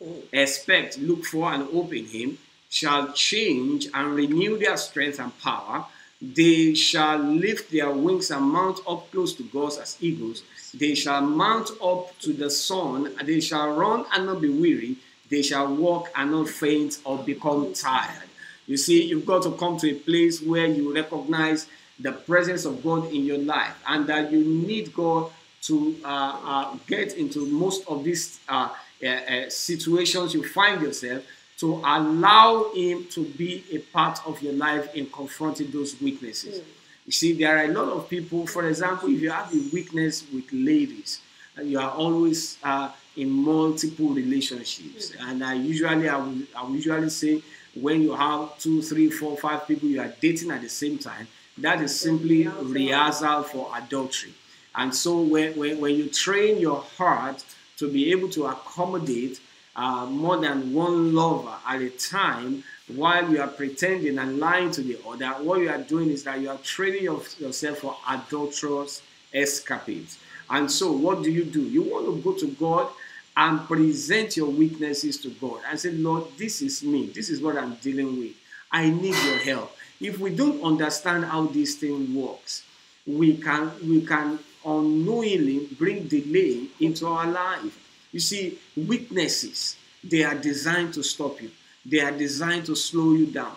[0.00, 0.22] mm.
[0.32, 2.38] expect, look for, and hope in Him,
[2.72, 5.84] shall change and renew their strength and power.
[6.22, 10.42] They shall lift their wings and mount up close to God as eagles.
[10.72, 13.14] They shall mount up to the sun.
[13.24, 14.96] They shall run and not be weary.
[15.28, 18.28] They shall walk and not faint or become tired.
[18.66, 21.66] You see, you've got to come to a place where you recognize
[22.00, 25.30] the presence of God in your life and that you need God
[25.62, 28.70] to uh, uh, get into most of these uh,
[29.02, 31.22] uh, uh, situations you find yourself
[31.62, 36.58] to allow Him to be a part of your life in confronting those weaknesses.
[36.58, 36.68] Hmm.
[37.06, 40.24] You see, there are a lot of people, for example, if you have a weakness
[40.34, 41.20] with ladies,
[41.56, 45.28] and you are always uh, in multiple relationships, hmm.
[45.28, 47.40] and I usually, I will, I will usually say,
[47.80, 51.28] when you have two, three, four, five people you are dating at the same time,
[51.58, 52.08] that is hmm.
[52.08, 54.34] simply rehearsal for adultery.
[54.74, 57.44] And so when, when, when you train your heart
[57.76, 59.38] to be able to accommodate
[59.74, 64.82] uh, more than one lover at a time while you are pretending and lying to
[64.82, 69.02] the other, what you are doing is that you are training your- yourself for adulterous
[69.32, 70.18] escapades.
[70.50, 71.62] And so, what do you do?
[71.62, 72.88] You want to go to God
[73.36, 77.06] and present your weaknesses to God and say, Lord, this is me.
[77.06, 78.32] This is what I'm dealing with.
[78.70, 79.74] I need your help.
[80.00, 82.64] If we don't understand how this thing works,
[83.06, 87.78] we can we can unknowingly bring delay into our life.
[88.12, 91.50] You see, weaknesses they are designed to stop you.
[91.84, 93.56] They are designed to slow you down.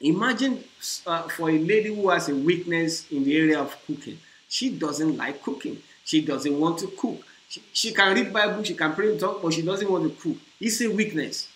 [0.00, 0.64] Imagine
[1.06, 4.18] uh, for a lady who has a weakness in the area of cooking.
[4.48, 5.78] She doesn't like cooking.
[6.04, 7.24] She doesn't want to cook.
[7.48, 10.22] She, she can read Bible, she can pray and talk, but she doesn't want to
[10.22, 10.36] cook.
[10.60, 11.48] It's a weakness.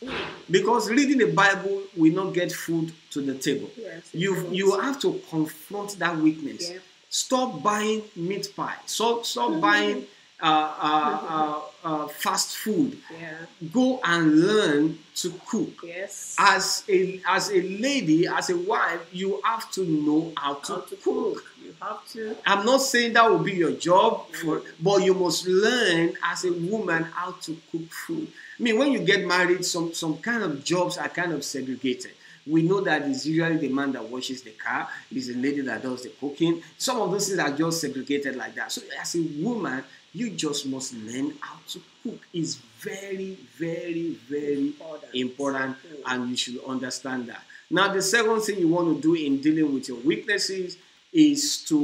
[0.51, 3.71] Because reading the Bible will not get food to the table.
[3.77, 6.71] Yes, you you have to confront that weakness.
[6.71, 6.79] Yeah.
[7.09, 8.77] Stop buying meat pie.
[8.85, 10.07] Stop stop buying
[10.43, 11.61] uh, uh, uh,
[12.05, 12.99] uh, fast food.
[13.19, 13.35] Yeah.
[13.73, 15.81] Go and learn to cook.
[15.85, 16.37] Yes.
[16.39, 20.81] As a as a lady, as a wife, you have to know how to, How
[20.81, 21.37] to cook.
[21.37, 21.45] cook.
[21.65, 22.37] You have to.
[22.47, 26.53] I'm not saying that will be your job, for, but you must learn as a
[26.53, 28.29] woman how to cook food.
[28.59, 32.13] I mean, when you get married, some some kind of jobs are kind of segregated.
[32.47, 35.83] We know that it's usually the man that washes the car, is the lady that
[35.83, 36.63] does the cooking.
[36.79, 38.71] Some of those things are just segregated like that.
[38.71, 39.83] So, as a woman,
[40.19, 42.21] you just must learn how to cook.
[42.33, 42.55] It's
[42.89, 45.15] very, very, very Important.
[45.27, 46.03] important, Mm.
[46.11, 47.43] and you should understand that.
[47.71, 50.77] Now, the second thing you want to do in dealing with your weaknesses
[51.13, 51.79] is to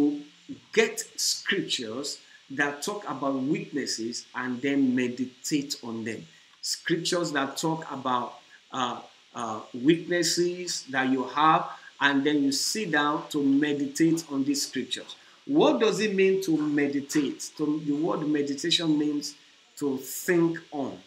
[0.72, 2.18] get scriptures
[2.50, 6.20] that talk about weaknesses and then meditate on them.
[6.60, 8.28] Scriptures that talk about
[8.72, 9.00] uh,
[9.34, 11.68] uh, weaknesses that you have,
[12.00, 15.16] and then you sit down to meditate on these scriptures.
[15.46, 17.50] What does it mean to meditate?
[17.56, 19.34] To, the word meditation means
[19.78, 20.98] to think on,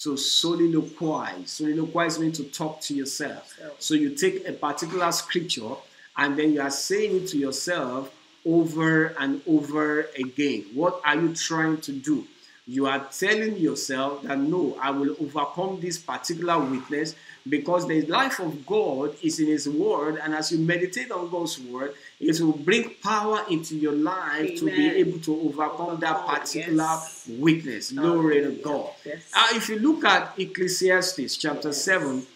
[0.00, 1.44] to soliloquize.
[1.44, 3.58] Soliloquize means to talk to yourself.
[3.78, 5.74] So you take a particular scripture
[6.16, 8.14] and then you are saying it to yourself
[8.44, 10.66] over and over again.
[10.74, 12.26] What are you trying to do?
[12.66, 17.16] You are telling yourself that no, I will overcome this particular weakness
[17.48, 21.58] because the life of God is in His Word, and as you meditate on God's
[21.58, 26.84] Word, it will bring power into your life to be able to overcome that particular
[26.84, 27.28] yes.
[27.38, 27.90] weakness.
[27.90, 28.90] Glory to God.
[29.04, 29.32] Yes.
[29.34, 31.84] Uh, if you look at Ecclesiastes chapter Yes.
[31.84, 32.26] 7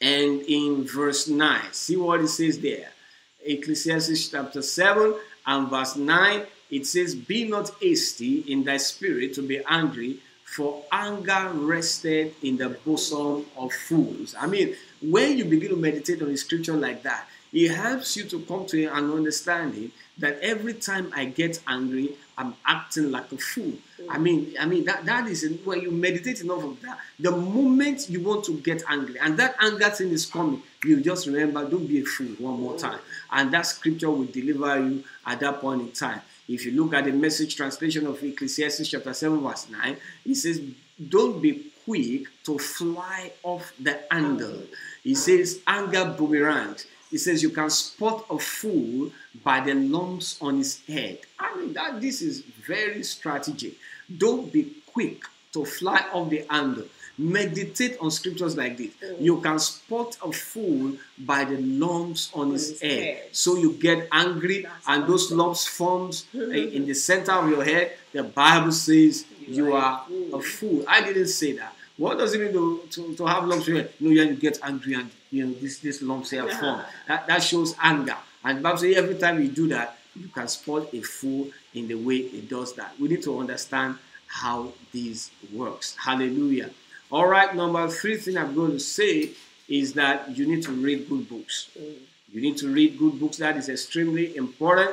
[0.00, 2.90] and in verse 9, see what it says there.
[3.44, 5.14] Ecclesiastes chapter 7
[5.46, 10.82] and verse 9, it says, Be not hasty in thy spirit to be angry, for
[10.90, 14.34] anger rested in the bosom of fools.
[14.38, 18.24] I mean, when you begin to meditate on the scripture like that, it helps you
[18.24, 23.38] to come to an understanding that every time I get angry, I'm acting like a
[23.38, 23.72] fool.
[24.08, 24.22] I mm.
[24.22, 26.98] mean, I mean that that is when you meditate enough of that.
[27.18, 31.26] The moment you want to get angry, and that anger thing is coming, you just
[31.26, 32.80] remember, don't be a fool one more mm.
[32.80, 33.00] time,
[33.32, 36.20] and that scripture will deliver you at that point in time.
[36.48, 40.62] If you look at the message translation of Ecclesiastes chapter 7, verse 9, it says,
[41.08, 44.62] Don't be quick to fly off the handle.
[45.04, 46.86] He says, Anger boomerangs.
[47.10, 49.10] He says, You can spot a fool
[49.44, 51.18] by the lumps on his head.
[51.38, 53.74] I mean, that this is very strategic.
[54.16, 56.84] Don't be quick to fly off the handle.
[57.18, 58.94] Meditate on scriptures like this.
[59.02, 59.20] Mm.
[59.20, 63.02] You can spot a fool by the lumps on, on his, his head.
[63.02, 63.28] head.
[63.32, 65.10] So you get angry, That's and awesome.
[65.10, 67.92] those lumps forms in the center of your head.
[68.12, 70.84] The Bible says you, you are a fool.
[70.86, 71.74] I didn't say that.
[71.96, 73.88] What does it mean to, to, to have lumps here?
[73.98, 76.60] You know, you get angry and you know this this lumps here yeah.
[76.60, 76.80] form.
[77.08, 78.16] That, that shows anger.
[78.44, 81.88] And the Bible says every time you do that, you can spot a fool in
[81.88, 82.92] the way it does that.
[83.00, 83.96] We need to understand
[84.28, 85.96] how this works.
[85.96, 86.70] Hallelujah.
[87.10, 89.30] All right, number three thing I'm going to say
[89.66, 91.70] is that you need to read good books.
[91.78, 91.94] Mm.
[92.30, 93.38] You need to read good books.
[93.38, 94.90] That is extremely important.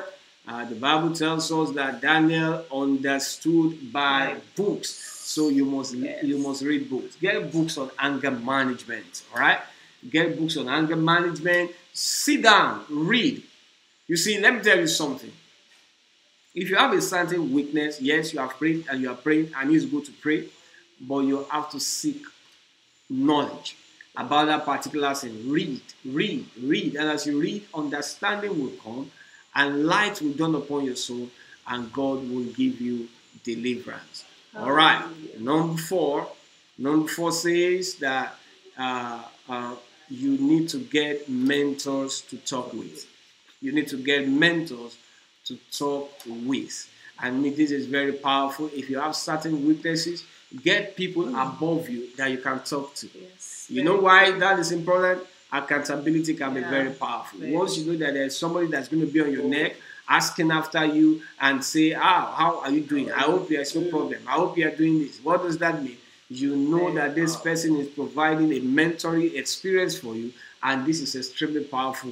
[0.48, 4.90] Uh, the Bible tells us that Daniel understood by books.
[4.90, 6.24] So you must yes.
[6.24, 7.18] you must read books.
[7.18, 9.24] Get books on anger management.
[9.34, 9.60] All right.
[10.10, 11.72] Get books on anger management.
[11.92, 13.44] Sit down, read.
[14.08, 15.32] You see, let me tell you something.
[16.54, 19.76] If you have a certain weakness, yes, you have prayed and you are praying, and
[19.76, 20.48] it's good to pray
[21.02, 22.24] but you have to seek
[23.10, 23.76] knowledge
[24.18, 25.50] about that particular thing.
[25.50, 26.96] Read, read, read.
[26.96, 29.12] And as you read, understanding will come
[29.56, 31.30] and light will dawn upon your soul,
[31.68, 33.08] and God will give you
[33.44, 34.26] deliverance.
[34.56, 35.04] All right.
[35.40, 36.28] Number four.
[36.78, 38.36] Number four says that
[38.78, 39.76] uh, uh,
[40.10, 43.08] you need to get mentors to talk with.
[43.62, 44.98] You need to get mentors
[45.46, 46.90] to talk with.
[47.22, 48.70] And this is very powerful.
[48.74, 50.26] If you have certain weaknesses,
[50.64, 53.10] Get people above you that you can talk to.
[53.14, 55.24] Yes, you know why that is important?
[55.52, 57.40] Accountability can be very powerful.
[57.40, 59.76] Very Once you know that there's somebody that's going to be on your neck,
[60.08, 63.12] asking after you and say, Ah, how are you doing?
[63.12, 64.22] I hope you there's no problem.
[64.28, 65.20] I hope you are doing this.
[65.24, 65.98] What does that mean?
[66.30, 70.32] You know that this person is providing a mentoring experience for you,
[70.66, 72.12] and this is extremely powerful,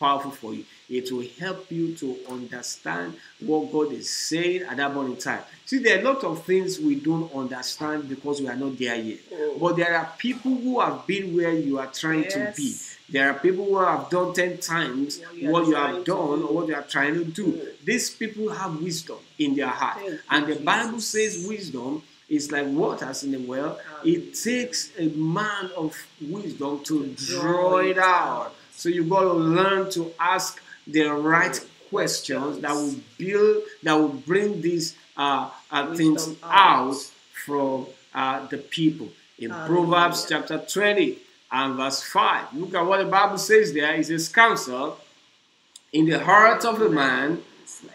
[0.00, 0.64] powerful for you.
[0.88, 5.42] It will help you to understand what God is saying at that point in time.
[5.66, 8.96] See, there are a lot of things we don't understand because we are not there
[8.96, 9.18] yet.
[9.30, 9.58] Oh.
[9.60, 12.32] But there are people who have been where you are trying yes.
[12.32, 12.74] to be.
[13.12, 16.74] There are people who have done 10 times what you have done or what you
[16.74, 17.52] are trying to do.
[17.52, 17.84] Mm.
[17.84, 19.98] These people have wisdom in their heart.
[20.30, 23.78] and the Bible says wisdom is like waters in the well.
[24.04, 28.54] It takes a man of wisdom to draw it out.
[28.72, 34.08] So you've got to learn to ask the right questions that will build, that will
[34.08, 36.96] bring these uh, uh, things out
[37.44, 39.08] from uh, the people.
[39.38, 41.18] In Proverbs chapter 20
[41.50, 43.94] and verse 5, look at what the Bible says there.
[43.94, 44.98] It says, Counsel
[45.92, 47.42] in the heart of a man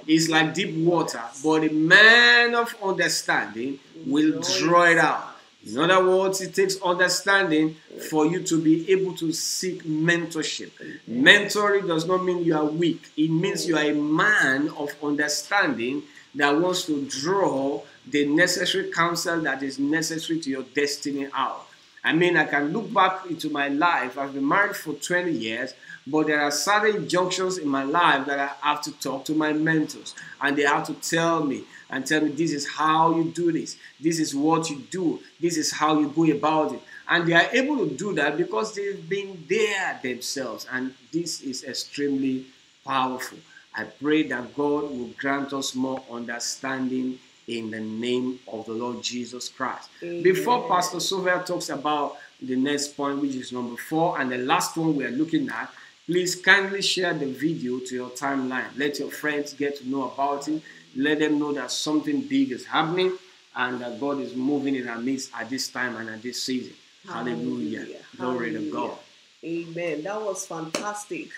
[0.08, 5.36] is like deep water, but a man of understanding will draw it out.
[5.66, 7.76] In other words, it takes understanding
[8.12, 10.72] for you to be able to seek mentorship.
[11.10, 16.04] Mentoring does not mean you are weak, it means you are a man of understanding
[16.36, 21.65] that wants to draw the necessary counsel that is necessary to your destiny out.
[22.06, 24.16] I mean, I can look back into my life.
[24.16, 25.74] I've been married for 20 years,
[26.06, 29.54] but there are certain junctions in my life that I have to talk to my
[29.54, 33.52] mentors, and they have to tell me and tell me this is how you do
[33.52, 36.82] this, this is what you do, this is how you go about it.
[37.10, 41.64] And they are able to do that because they've been there themselves, and this is
[41.64, 42.46] extremely
[42.86, 43.40] powerful.
[43.76, 49.02] I pray that God will grant us more understanding in the name of the Lord
[49.02, 49.90] Jesus Christ.
[50.02, 50.24] Amen.
[50.24, 54.78] Before Pastor Sylvia talks about the next point, which is number four, and the last
[54.78, 55.72] one we are looking at,
[56.06, 58.68] please kindly share the video to your timeline.
[58.78, 60.62] Let your friends get to know about it.
[60.96, 63.18] Let them know that something big is happening
[63.56, 66.74] and that God is moving in our midst at this time and at this season.
[67.08, 67.80] Hallelujah.
[67.80, 67.98] Hallelujah.
[68.18, 68.72] Glory Hallelujah.
[68.72, 68.98] to God.
[69.44, 70.04] Amen.
[70.04, 71.30] That was fantastic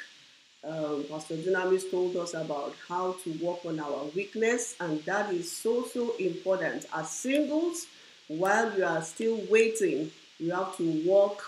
[0.64, 5.52] um, Pastor Dunamis told us about how to work on our weakness, and that is
[5.52, 6.86] so, so important.
[6.94, 7.86] As singles,
[8.28, 11.40] while you are still waiting, you have to work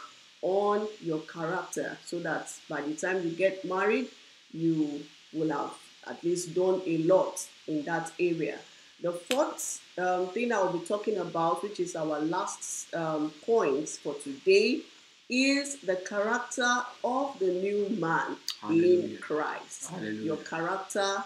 [0.42, 4.08] on your character so that by the time you get married,
[4.54, 5.04] you
[5.34, 5.74] will have
[6.08, 8.58] at least done a lot in that area.
[9.02, 13.88] The fourth um, thing I will be talking about, which is our last um, point
[13.90, 14.82] for today,
[15.30, 19.04] is the character of the new man Hallelujah.
[19.04, 19.90] in Christ.
[19.90, 20.22] Hallelujah.
[20.22, 21.24] Your character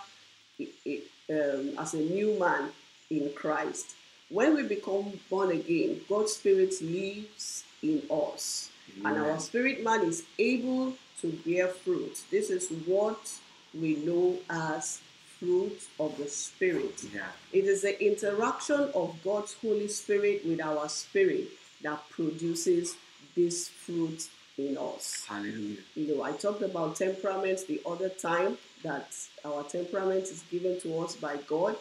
[0.60, 2.70] um, as a new man
[3.10, 3.96] in Christ.
[4.30, 8.70] When we become born again, God's Spirit lives in us,
[9.04, 12.22] and our spirit man is able to bear fruit.
[12.32, 13.32] This is what
[13.74, 15.02] we know as
[15.40, 17.04] fruit of the Spirit.
[17.14, 17.28] Yeah.
[17.52, 21.50] It is the interaction of God's Holy Spirit with our spirit
[21.82, 22.96] that produces
[23.36, 24.28] this fruit
[24.58, 25.26] in us.
[25.28, 25.78] Hallelujah.
[25.96, 29.12] You know, I talked about temperament the other time that
[29.44, 31.76] our temperament is given to us by God,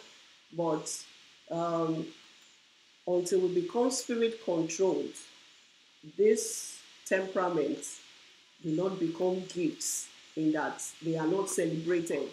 [0.57, 0.89] but
[1.51, 2.05] um,
[3.07, 5.13] until we become spirit controlled,
[6.17, 7.79] this temperament
[8.63, 12.27] do not become gifts in that they are not celebrated.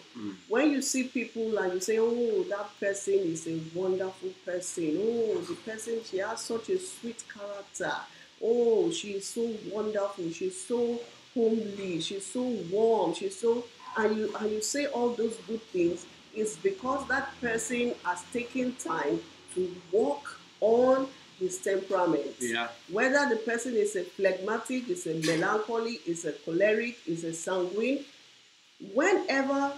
[0.47, 4.97] When you see people and you say, Oh, that person is a wonderful person.
[4.99, 7.95] Oh, the person, she has such a sweet character.
[8.43, 10.29] Oh, she's so wonderful.
[10.31, 10.99] She's so
[11.33, 11.99] homely.
[12.01, 13.13] She's so warm.
[13.13, 13.63] She's so
[13.97, 18.73] and you and you say all those good things, it's because that person has taken
[18.75, 19.19] time
[19.53, 21.07] to work on
[21.39, 22.69] his temperament Yeah.
[22.89, 28.05] whether the person is a phlegmatic, is a melancholy, is a choleric, is a sanguine,
[28.93, 29.73] whenever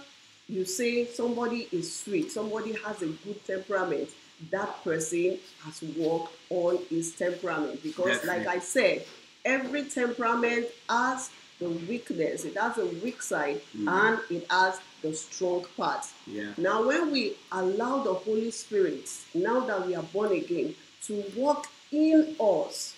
[0.48, 4.10] you say somebody is sweet, somebody has a good temperament,
[4.50, 7.82] that person has worked on his temperament.
[7.82, 9.04] Because, like I said,
[9.44, 11.30] every temperament has
[11.60, 13.88] the weakness, it has a weak side, mm-hmm.
[13.88, 16.04] and it has the strong part.
[16.26, 16.50] Yeah.
[16.56, 20.74] Now, when we allow the Holy Spirit, now that we are born again,
[21.04, 22.94] to work in us,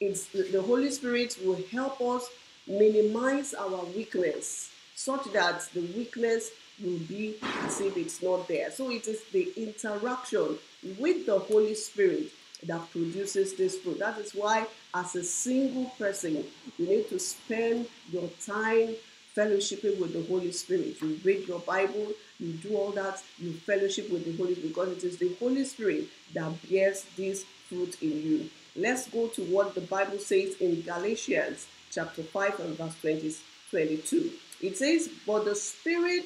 [0.00, 2.28] it's the Holy Spirit will help us
[2.66, 6.50] minimize our weakness such that the weakness
[6.82, 8.70] will be as if it's not there.
[8.70, 10.58] So it is the interaction
[10.98, 12.32] with the Holy Spirit
[12.66, 13.98] that produces this fruit.
[13.98, 16.44] That is why, as a single person,
[16.78, 18.94] you need to spend your time
[19.36, 21.00] fellowshipping with the Holy Spirit.
[21.00, 24.88] You read your Bible, you do all that, you fellowship with the Holy Spirit because
[24.88, 26.04] it is the Holy Spirit
[26.34, 28.50] that bears this fruit in you.
[28.76, 33.34] Let's go to what the Bible says in Galatians chapter 5 and verse 20,
[33.70, 34.32] 22.
[34.60, 36.24] It says, But the Spirit,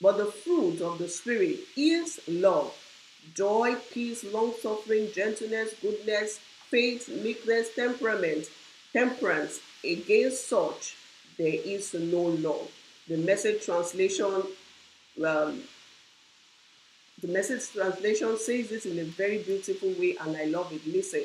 [0.00, 2.74] but the fruit of the Spirit is love,
[3.34, 6.40] joy, peace, long suffering, gentleness, goodness,
[6.70, 8.48] faith, meekness, temperament,
[8.92, 9.60] temperance.
[9.82, 10.96] Against such
[11.38, 12.60] there is no law.
[13.08, 14.42] The message translation,
[15.24, 15.62] um,
[17.20, 20.86] the message translation says this in a very beautiful way, and I love it.
[20.86, 21.24] Listen.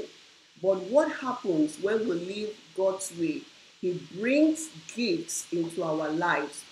[0.62, 3.42] But what happens when we live God's way?
[3.82, 6.64] He brings gifts into our lives,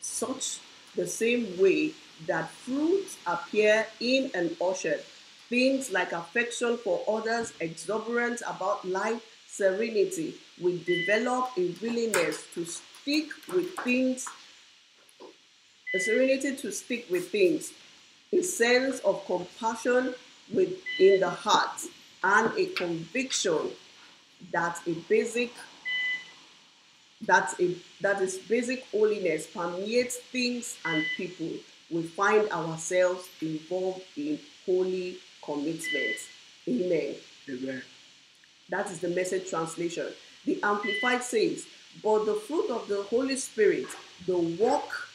[0.00, 0.58] such
[0.98, 1.92] the same way
[2.26, 5.00] that fruits appear in an orchard.
[5.48, 10.34] Things like affection for others, exuberance about life, serenity.
[10.60, 14.26] We develop a willingness to stick with things,
[15.94, 17.72] a serenity to stick with things,
[18.32, 20.14] a sense of compassion
[20.52, 21.80] within the heart,
[22.24, 23.70] and a conviction
[24.52, 25.52] that a basic
[27.22, 31.50] that a that is basic holiness permeates things and people.
[31.90, 36.28] We find ourselves involved in holy commitments.
[36.68, 37.14] Amen.
[37.48, 37.82] Amen.
[38.68, 40.06] That is the message translation.
[40.44, 41.66] The Amplified says,
[42.02, 43.86] But the fruit of the Holy Spirit,
[44.26, 45.08] the work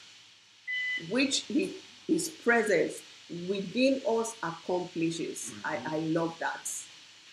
[1.09, 1.75] which he,
[2.07, 3.01] His presence
[3.47, 5.53] within us accomplishes.
[5.63, 6.69] I, I love that.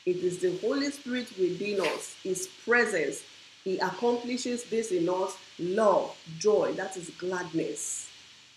[0.07, 3.23] It is the Holy Spirit within us, His presence.
[3.65, 8.09] He accomplishes this in us love, joy, that is gladness.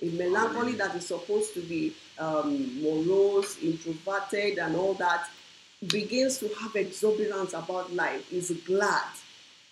[0.01, 5.30] A melancholy that is supposed to be um, morose, introverted, and all that
[5.88, 9.08] begins to have exuberance about life, is glad.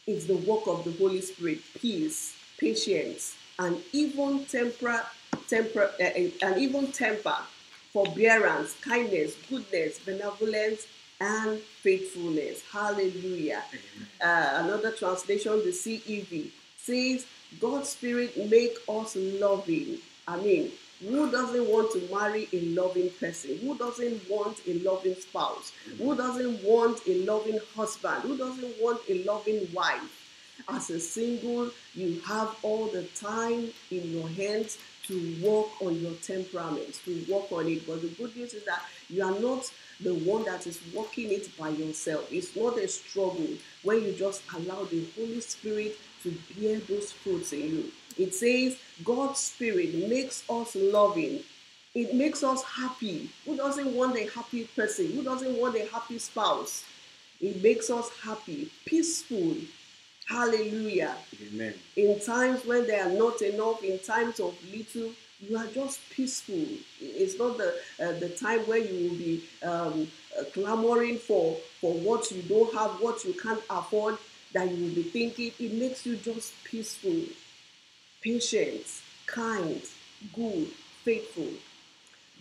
[0.08, 5.04] It's the work of the Holy Spirit, peace, patience, and even temper,
[5.48, 7.38] temper, uh, and even temper,
[7.94, 10.88] forbearance, kindness, goodness, benevolence,
[11.22, 12.64] and faithfulness.
[12.72, 13.64] Hallelujah.
[14.20, 17.26] Uh, another translation, the CEV, says,
[17.60, 20.00] God's Spirit make us loving.
[20.28, 23.58] I mean, who doesn't want to marry a loving person?
[23.60, 25.72] Who doesn't want a loving spouse?
[25.98, 28.24] Who doesn't want a loving husband?
[28.24, 30.18] Who doesn't want a loving wife?
[30.70, 36.14] As a single, you have all the time in your hands to work on your
[36.22, 37.86] temperament, to work on it.
[37.88, 39.72] But the good news is that you are not
[40.02, 42.28] the one that is working it by yourself.
[42.32, 43.48] It's not a struggle
[43.84, 47.92] when you just allow the Holy Spirit to bear those fruits in you.
[48.18, 51.44] It says God's Spirit makes us loving.
[51.94, 53.30] It makes us happy.
[53.46, 55.12] Who doesn't want a happy person?
[55.12, 56.84] Who doesn't want a happy spouse?
[57.40, 59.56] It makes us happy, peaceful.
[60.28, 61.16] Hallelujah.
[61.48, 61.74] Amen.
[61.98, 65.12] In times when there are not enough, in times of little,
[65.42, 66.66] you are just peaceful.
[67.00, 70.08] It's not the uh, the time where you will be um,
[70.40, 74.18] uh, clamoring for for what you don't have, what you can't afford.
[74.54, 75.52] That you will be thinking.
[75.60, 77.24] It makes you just peaceful,
[78.22, 78.86] patient,
[79.26, 79.82] kind,
[80.36, 80.68] good,
[81.04, 81.48] faithful.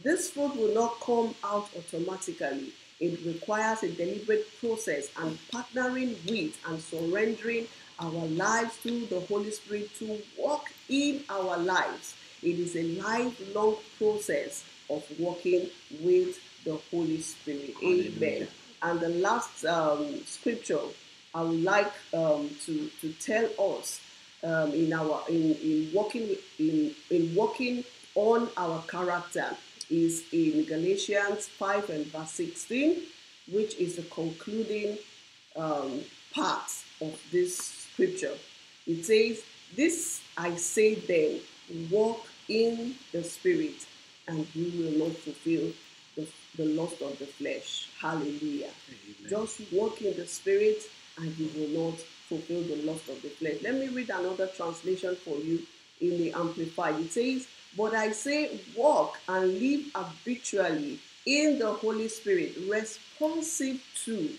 [0.03, 2.72] This fruit will not come out automatically.
[2.98, 7.66] It requires a deliberate process and partnering with and surrendering
[7.98, 12.14] our lives to the Holy Spirit to walk in our lives.
[12.43, 15.68] It is a lifelong process of walking
[16.01, 17.74] with the Holy Spirit.
[17.82, 18.49] Amen.
[18.82, 20.80] And the last um, scripture
[21.34, 24.01] I would like um, to, to tell us
[24.43, 27.84] um, in our in, in walking in, in walking
[28.14, 29.57] on our character
[29.91, 33.03] is in Galatians 5 and verse 16,
[33.53, 34.97] which is the concluding
[35.57, 36.01] um,
[36.32, 36.70] part
[37.01, 38.34] of this scripture.
[38.86, 39.43] It says,
[39.74, 41.41] This I say then,
[41.91, 43.86] walk in the spirit,
[44.28, 45.72] and you will not fulfill
[46.16, 46.26] the,
[46.57, 47.88] the lust of the flesh.
[48.01, 48.70] Hallelujah.
[48.90, 49.30] Amen.
[49.30, 50.82] Just walk in the spirit,
[51.18, 51.98] and you will not
[52.28, 53.57] fulfill the lust of the flesh.
[53.62, 55.62] Let me read another translation for you
[56.01, 56.96] in the Amplified.
[57.01, 57.46] It says,
[57.76, 64.30] But I say, walk and live habitually in the Holy Spirit, responsive to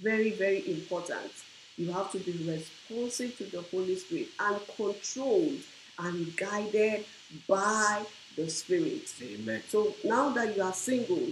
[0.00, 1.30] very, very important.
[1.76, 5.58] You have to be responsive to the Holy Spirit and controlled
[5.98, 7.04] and guided
[7.48, 8.04] by
[8.36, 9.12] the Spirit.
[9.22, 9.62] Amen.
[9.68, 11.28] So now that you are single,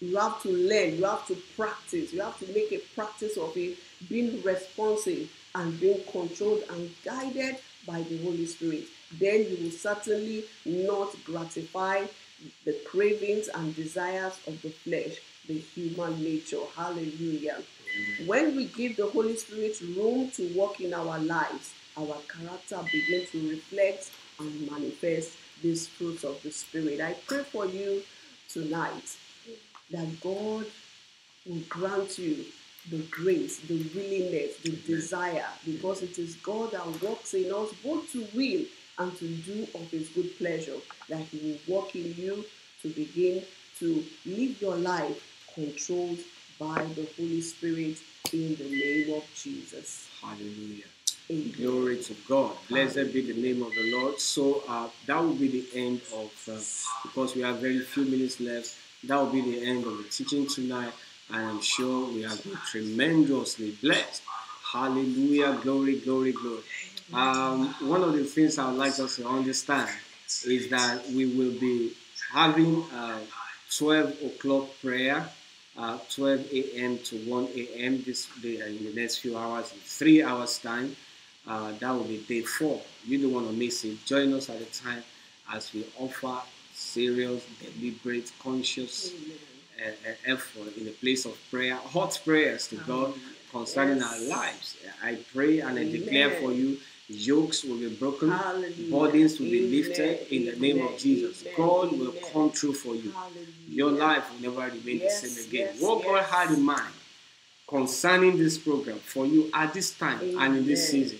[0.00, 3.56] you have to learn, you have to practice, you have to make a practice of
[3.56, 7.56] it, being responsive and being controlled and guided
[7.86, 8.84] by the Holy Spirit.
[9.18, 12.06] Then you will certainly not gratify
[12.64, 16.60] the cravings and desires of the flesh, the human nature.
[16.76, 17.58] Hallelujah.
[18.26, 23.26] When we give the Holy Spirit room to work in our lives, our character begin
[23.32, 25.32] to reflect and manifest
[25.62, 27.00] these fruits of the Spirit.
[27.00, 28.02] I pray for you
[28.48, 29.16] tonight
[29.90, 30.66] that God
[31.46, 32.44] will grant you
[32.90, 38.10] the grace, the willingness, the desire, because it is God that works in us both
[38.12, 38.64] to will
[38.98, 40.76] and to do of His good pleasure,
[41.08, 42.44] that He will work in you
[42.82, 43.42] to begin
[43.78, 45.22] to live your life
[45.54, 46.18] controlled
[46.58, 47.98] by the Holy Spirit
[48.32, 50.08] in the name of Jesus.
[50.20, 50.84] Hallelujah.
[51.56, 52.52] Glory to God.
[52.68, 54.18] Blessed be the name of the Lord.
[54.18, 56.58] So uh, that will be the end of, uh,
[57.04, 60.46] because we have very few minutes left, that will be the end of the teaching
[60.46, 60.92] tonight.
[61.30, 64.22] I'm sure we have been tremendously blessed.
[64.72, 65.58] Hallelujah.
[65.62, 66.62] Glory, glory, glory.
[67.12, 69.90] Um, one of the things I would like us to understand
[70.46, 71.92] is that we will be
[72.32, 73.18] having uh,
[73.76, 75.28] 12 o'clock prayer,
[75.78, 76.98] uh, 12 a.m.
[76.98, 78.02] to 1 a.m.
[78.04, 80.94] this day uh, in the next few hours, in three hours time.
[81.46, 82.80] Uh, that will be day four.
[83.04, 84.04] You don't want to miss it.
[84.04, 85.02] Join us at the time
[85.52, 86.40] as we offer
[86.72, 89.12] serious, deliberate, conscious
[89.84, 93.14] uh, uh, effort in the place of prayer, hot prayers to God
[93.50, 94.12] concerning Yes.
[94.12, 94.76] our lives.
[95.02, 96.78] I pray and I declare for you
[97.08, 98.90] yokes will be broken, Hallelujah.
[98.90, 99.70] burdens will be Amen.
[99.70, 100.92] lifted in the name Amen.
[100.92, 101.42] of Jesus.
[101.42, 101.54] Amen.
[101.56, 103.10] God will come true for you.
[103.10, 103.46] Hallelujah.
[103.68, 105.68] Your life will never remain Yes, the same again.
[105.74, 106.92] yes, what God had in mind
[107.68, 111.18] concerning this program for you at this time and in this season,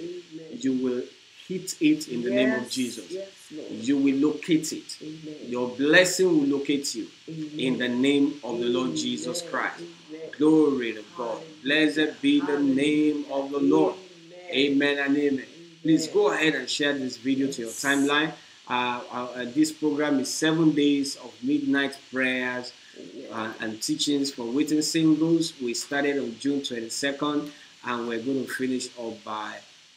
[0.50, 1.02] you will
[1.48, 3.10] hit it in the name of Jesus.
[3.10, 3.28] Yes,
[3.70, 5.00] You will locate it.
[5.48, 7.08] Your blessing will locate you
[7.58, 9.82] in the name of the Lord Jesus Christ.
[10.38, 11.40] Glory to God.
[11.62, 13.96] Blessed be the name of the Lord.
[14.50, 15.46] Amen and amen.
[15.82, 18.32] Please go ahead and share this video to your timeline.
[18.70, 22.72] Uh, uh, uh, this program is seven days of midnight prayers
[23.32, 25.52] uh, and teachings for waiting singles.
[25.60, 27.50] We started on June 22nd
[27.84, 29.56] and we're going to finish up by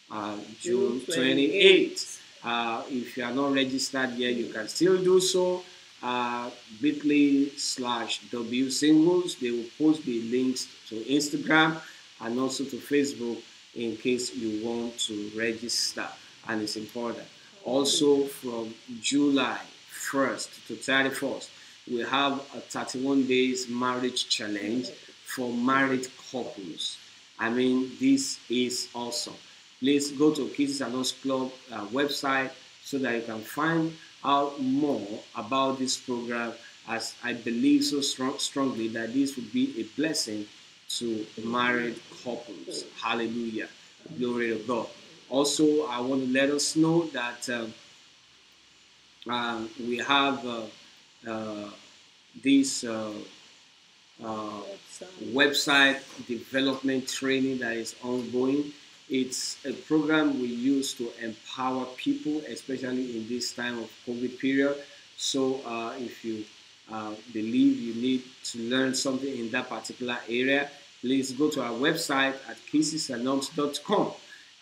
[0.10, 2.20] uh, June June 28th.
[2.44, 5.64] Uh, if you are not registered yet, you can still do so.
[6.02, 6.50] Uh,
[6.82, 9.36] bit.ly slash W singles.
[9.36, 11.80] They will post the links to Instagram
[12.22, 13.40] and also to Facebook
[13.76, 16.08] in case you want to register,
[16.48, 17.28] and it's important.
[17.64, 19.60] Also, from July
[20.12, 21.50] 1st to 31st,
[21.92, 24.90] we have a 31 days marriage challenge
[25.26, 26.98] for married couples.
[27.40, 29.36] I mean, this is awesome.
[29.80, 32.52] Please go to Kisses and Us Club uh, website
[32.84, 36.54] so that you can find out more about this program.
[36.88, 40.46] As I believe so strong, strongly that this would be a blessing
[40.90, 42.86] to married couples.
[43.02, 43.68] Hallelujah.
[44.18, 44.88] Glory to God.
[45.30, 47.74] Also, I want to let us know that um,
[49.28, 50.62] uh, we have uh,
[51.28, 51.70] uh,
[52.44, 53.12] this uh,
[54.24, 54.62] uh,
[55.34, 58.72] website development training that is ongoing.
[59.10, 64.76] It's a program we use to empower people, especially in this time of COVID period.
[65.18, 66.44] So, uh, if you
[67.34, 70.70] believe you need to learn something in that particular area,
[71.02, 74.12] please go to our website at casesannounce.com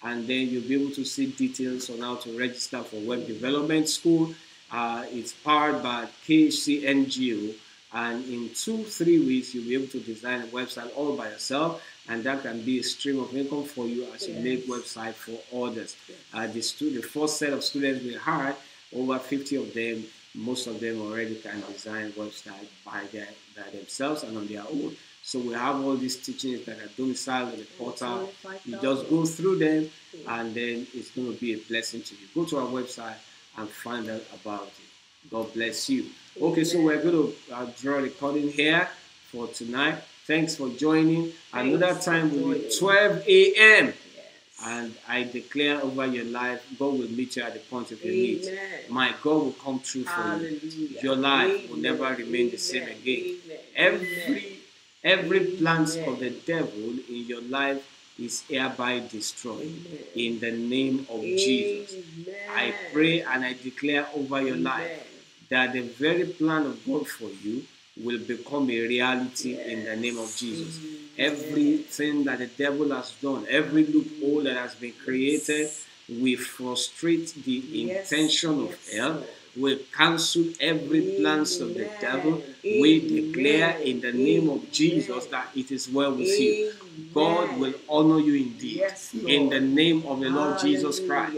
[0.03, 3.87] and then you'll be able to see details on how to register for web development
[3.87, 4.33] school.
[4.71, 7.53] Uh, it's powered by KCNGO,
[7.93, 11.81] and in two, three weeks, you'll be able to design a website all by yourself,
[12.09, 15.39] and that can be a stream of income for you as you make website for
[15.65, 15.95] others.
[16.33, 16.59] Uh, the,
[16.89, 18.55] the first set of students we hired,
[18.95, 20.03] over 50 of them,
[20.35, 24.95] most of them already can design website by, their, by themselves and on their own.
[25.21, 28.29] So we have all these teachings that are domiciled in the portal.
[28.65, 29.89] You just go through them
[30.27, 32.27] and then it's going to be a blessing to you.
[32.35, 33.15] Go to our website
[33.57, 35.29] and find out about it.
[35.31, 36.07] God bless you.
[36.41, 38.89] Okay, so we're going to uh, draw a recording here
[39.31, 39.95] for tonight.
[40.25, 41.31] Thanks for joining.
[41.53, 43.93] Another time will be 12 a.m.
[44.65, 48.13] And I declare over your life, God will meet you at the point of your
[48.13, 48.47] needs.
[48.89, 50.97] My God will come true for you.
[51.01, 53.35] Your life will never remain the same again.
[53.75, 54.63] Every
[55.03, 57.83] Every plans of the devil in your life
[58.17, 59.99] is hereby destroyed Amen.
[60.15, 61.37] in the name of Amen.
[61.37, 62.05] Jesus.
[62.55, 64.63] I pray and I declare over your Amen.
[64.63, 67.65] life that the very plan of God for you
[68.01, 70.79] will become a reality in the name of Jesus.
[71.17, 75.69] Everything that the devil has done, every loophole that has been created,
[76.09, 78.11] we frustrate the yes.
[78.11, 79.23] intention of hell
[79.55, 82.41] we cancel every plans of the devil.
[82.63, 86.73] We declare in the name of Jesus that it is well with you.
[87.13, 88.77] God will honor you indeed.
[88.77, 90.77] Yes, in the name of the Lord Hallelujah.
[90.77, 91.37] Jesus Christ.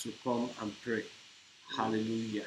[0.00, 1.04] to come and pray.
[1.76, 2.46] Hallelujah.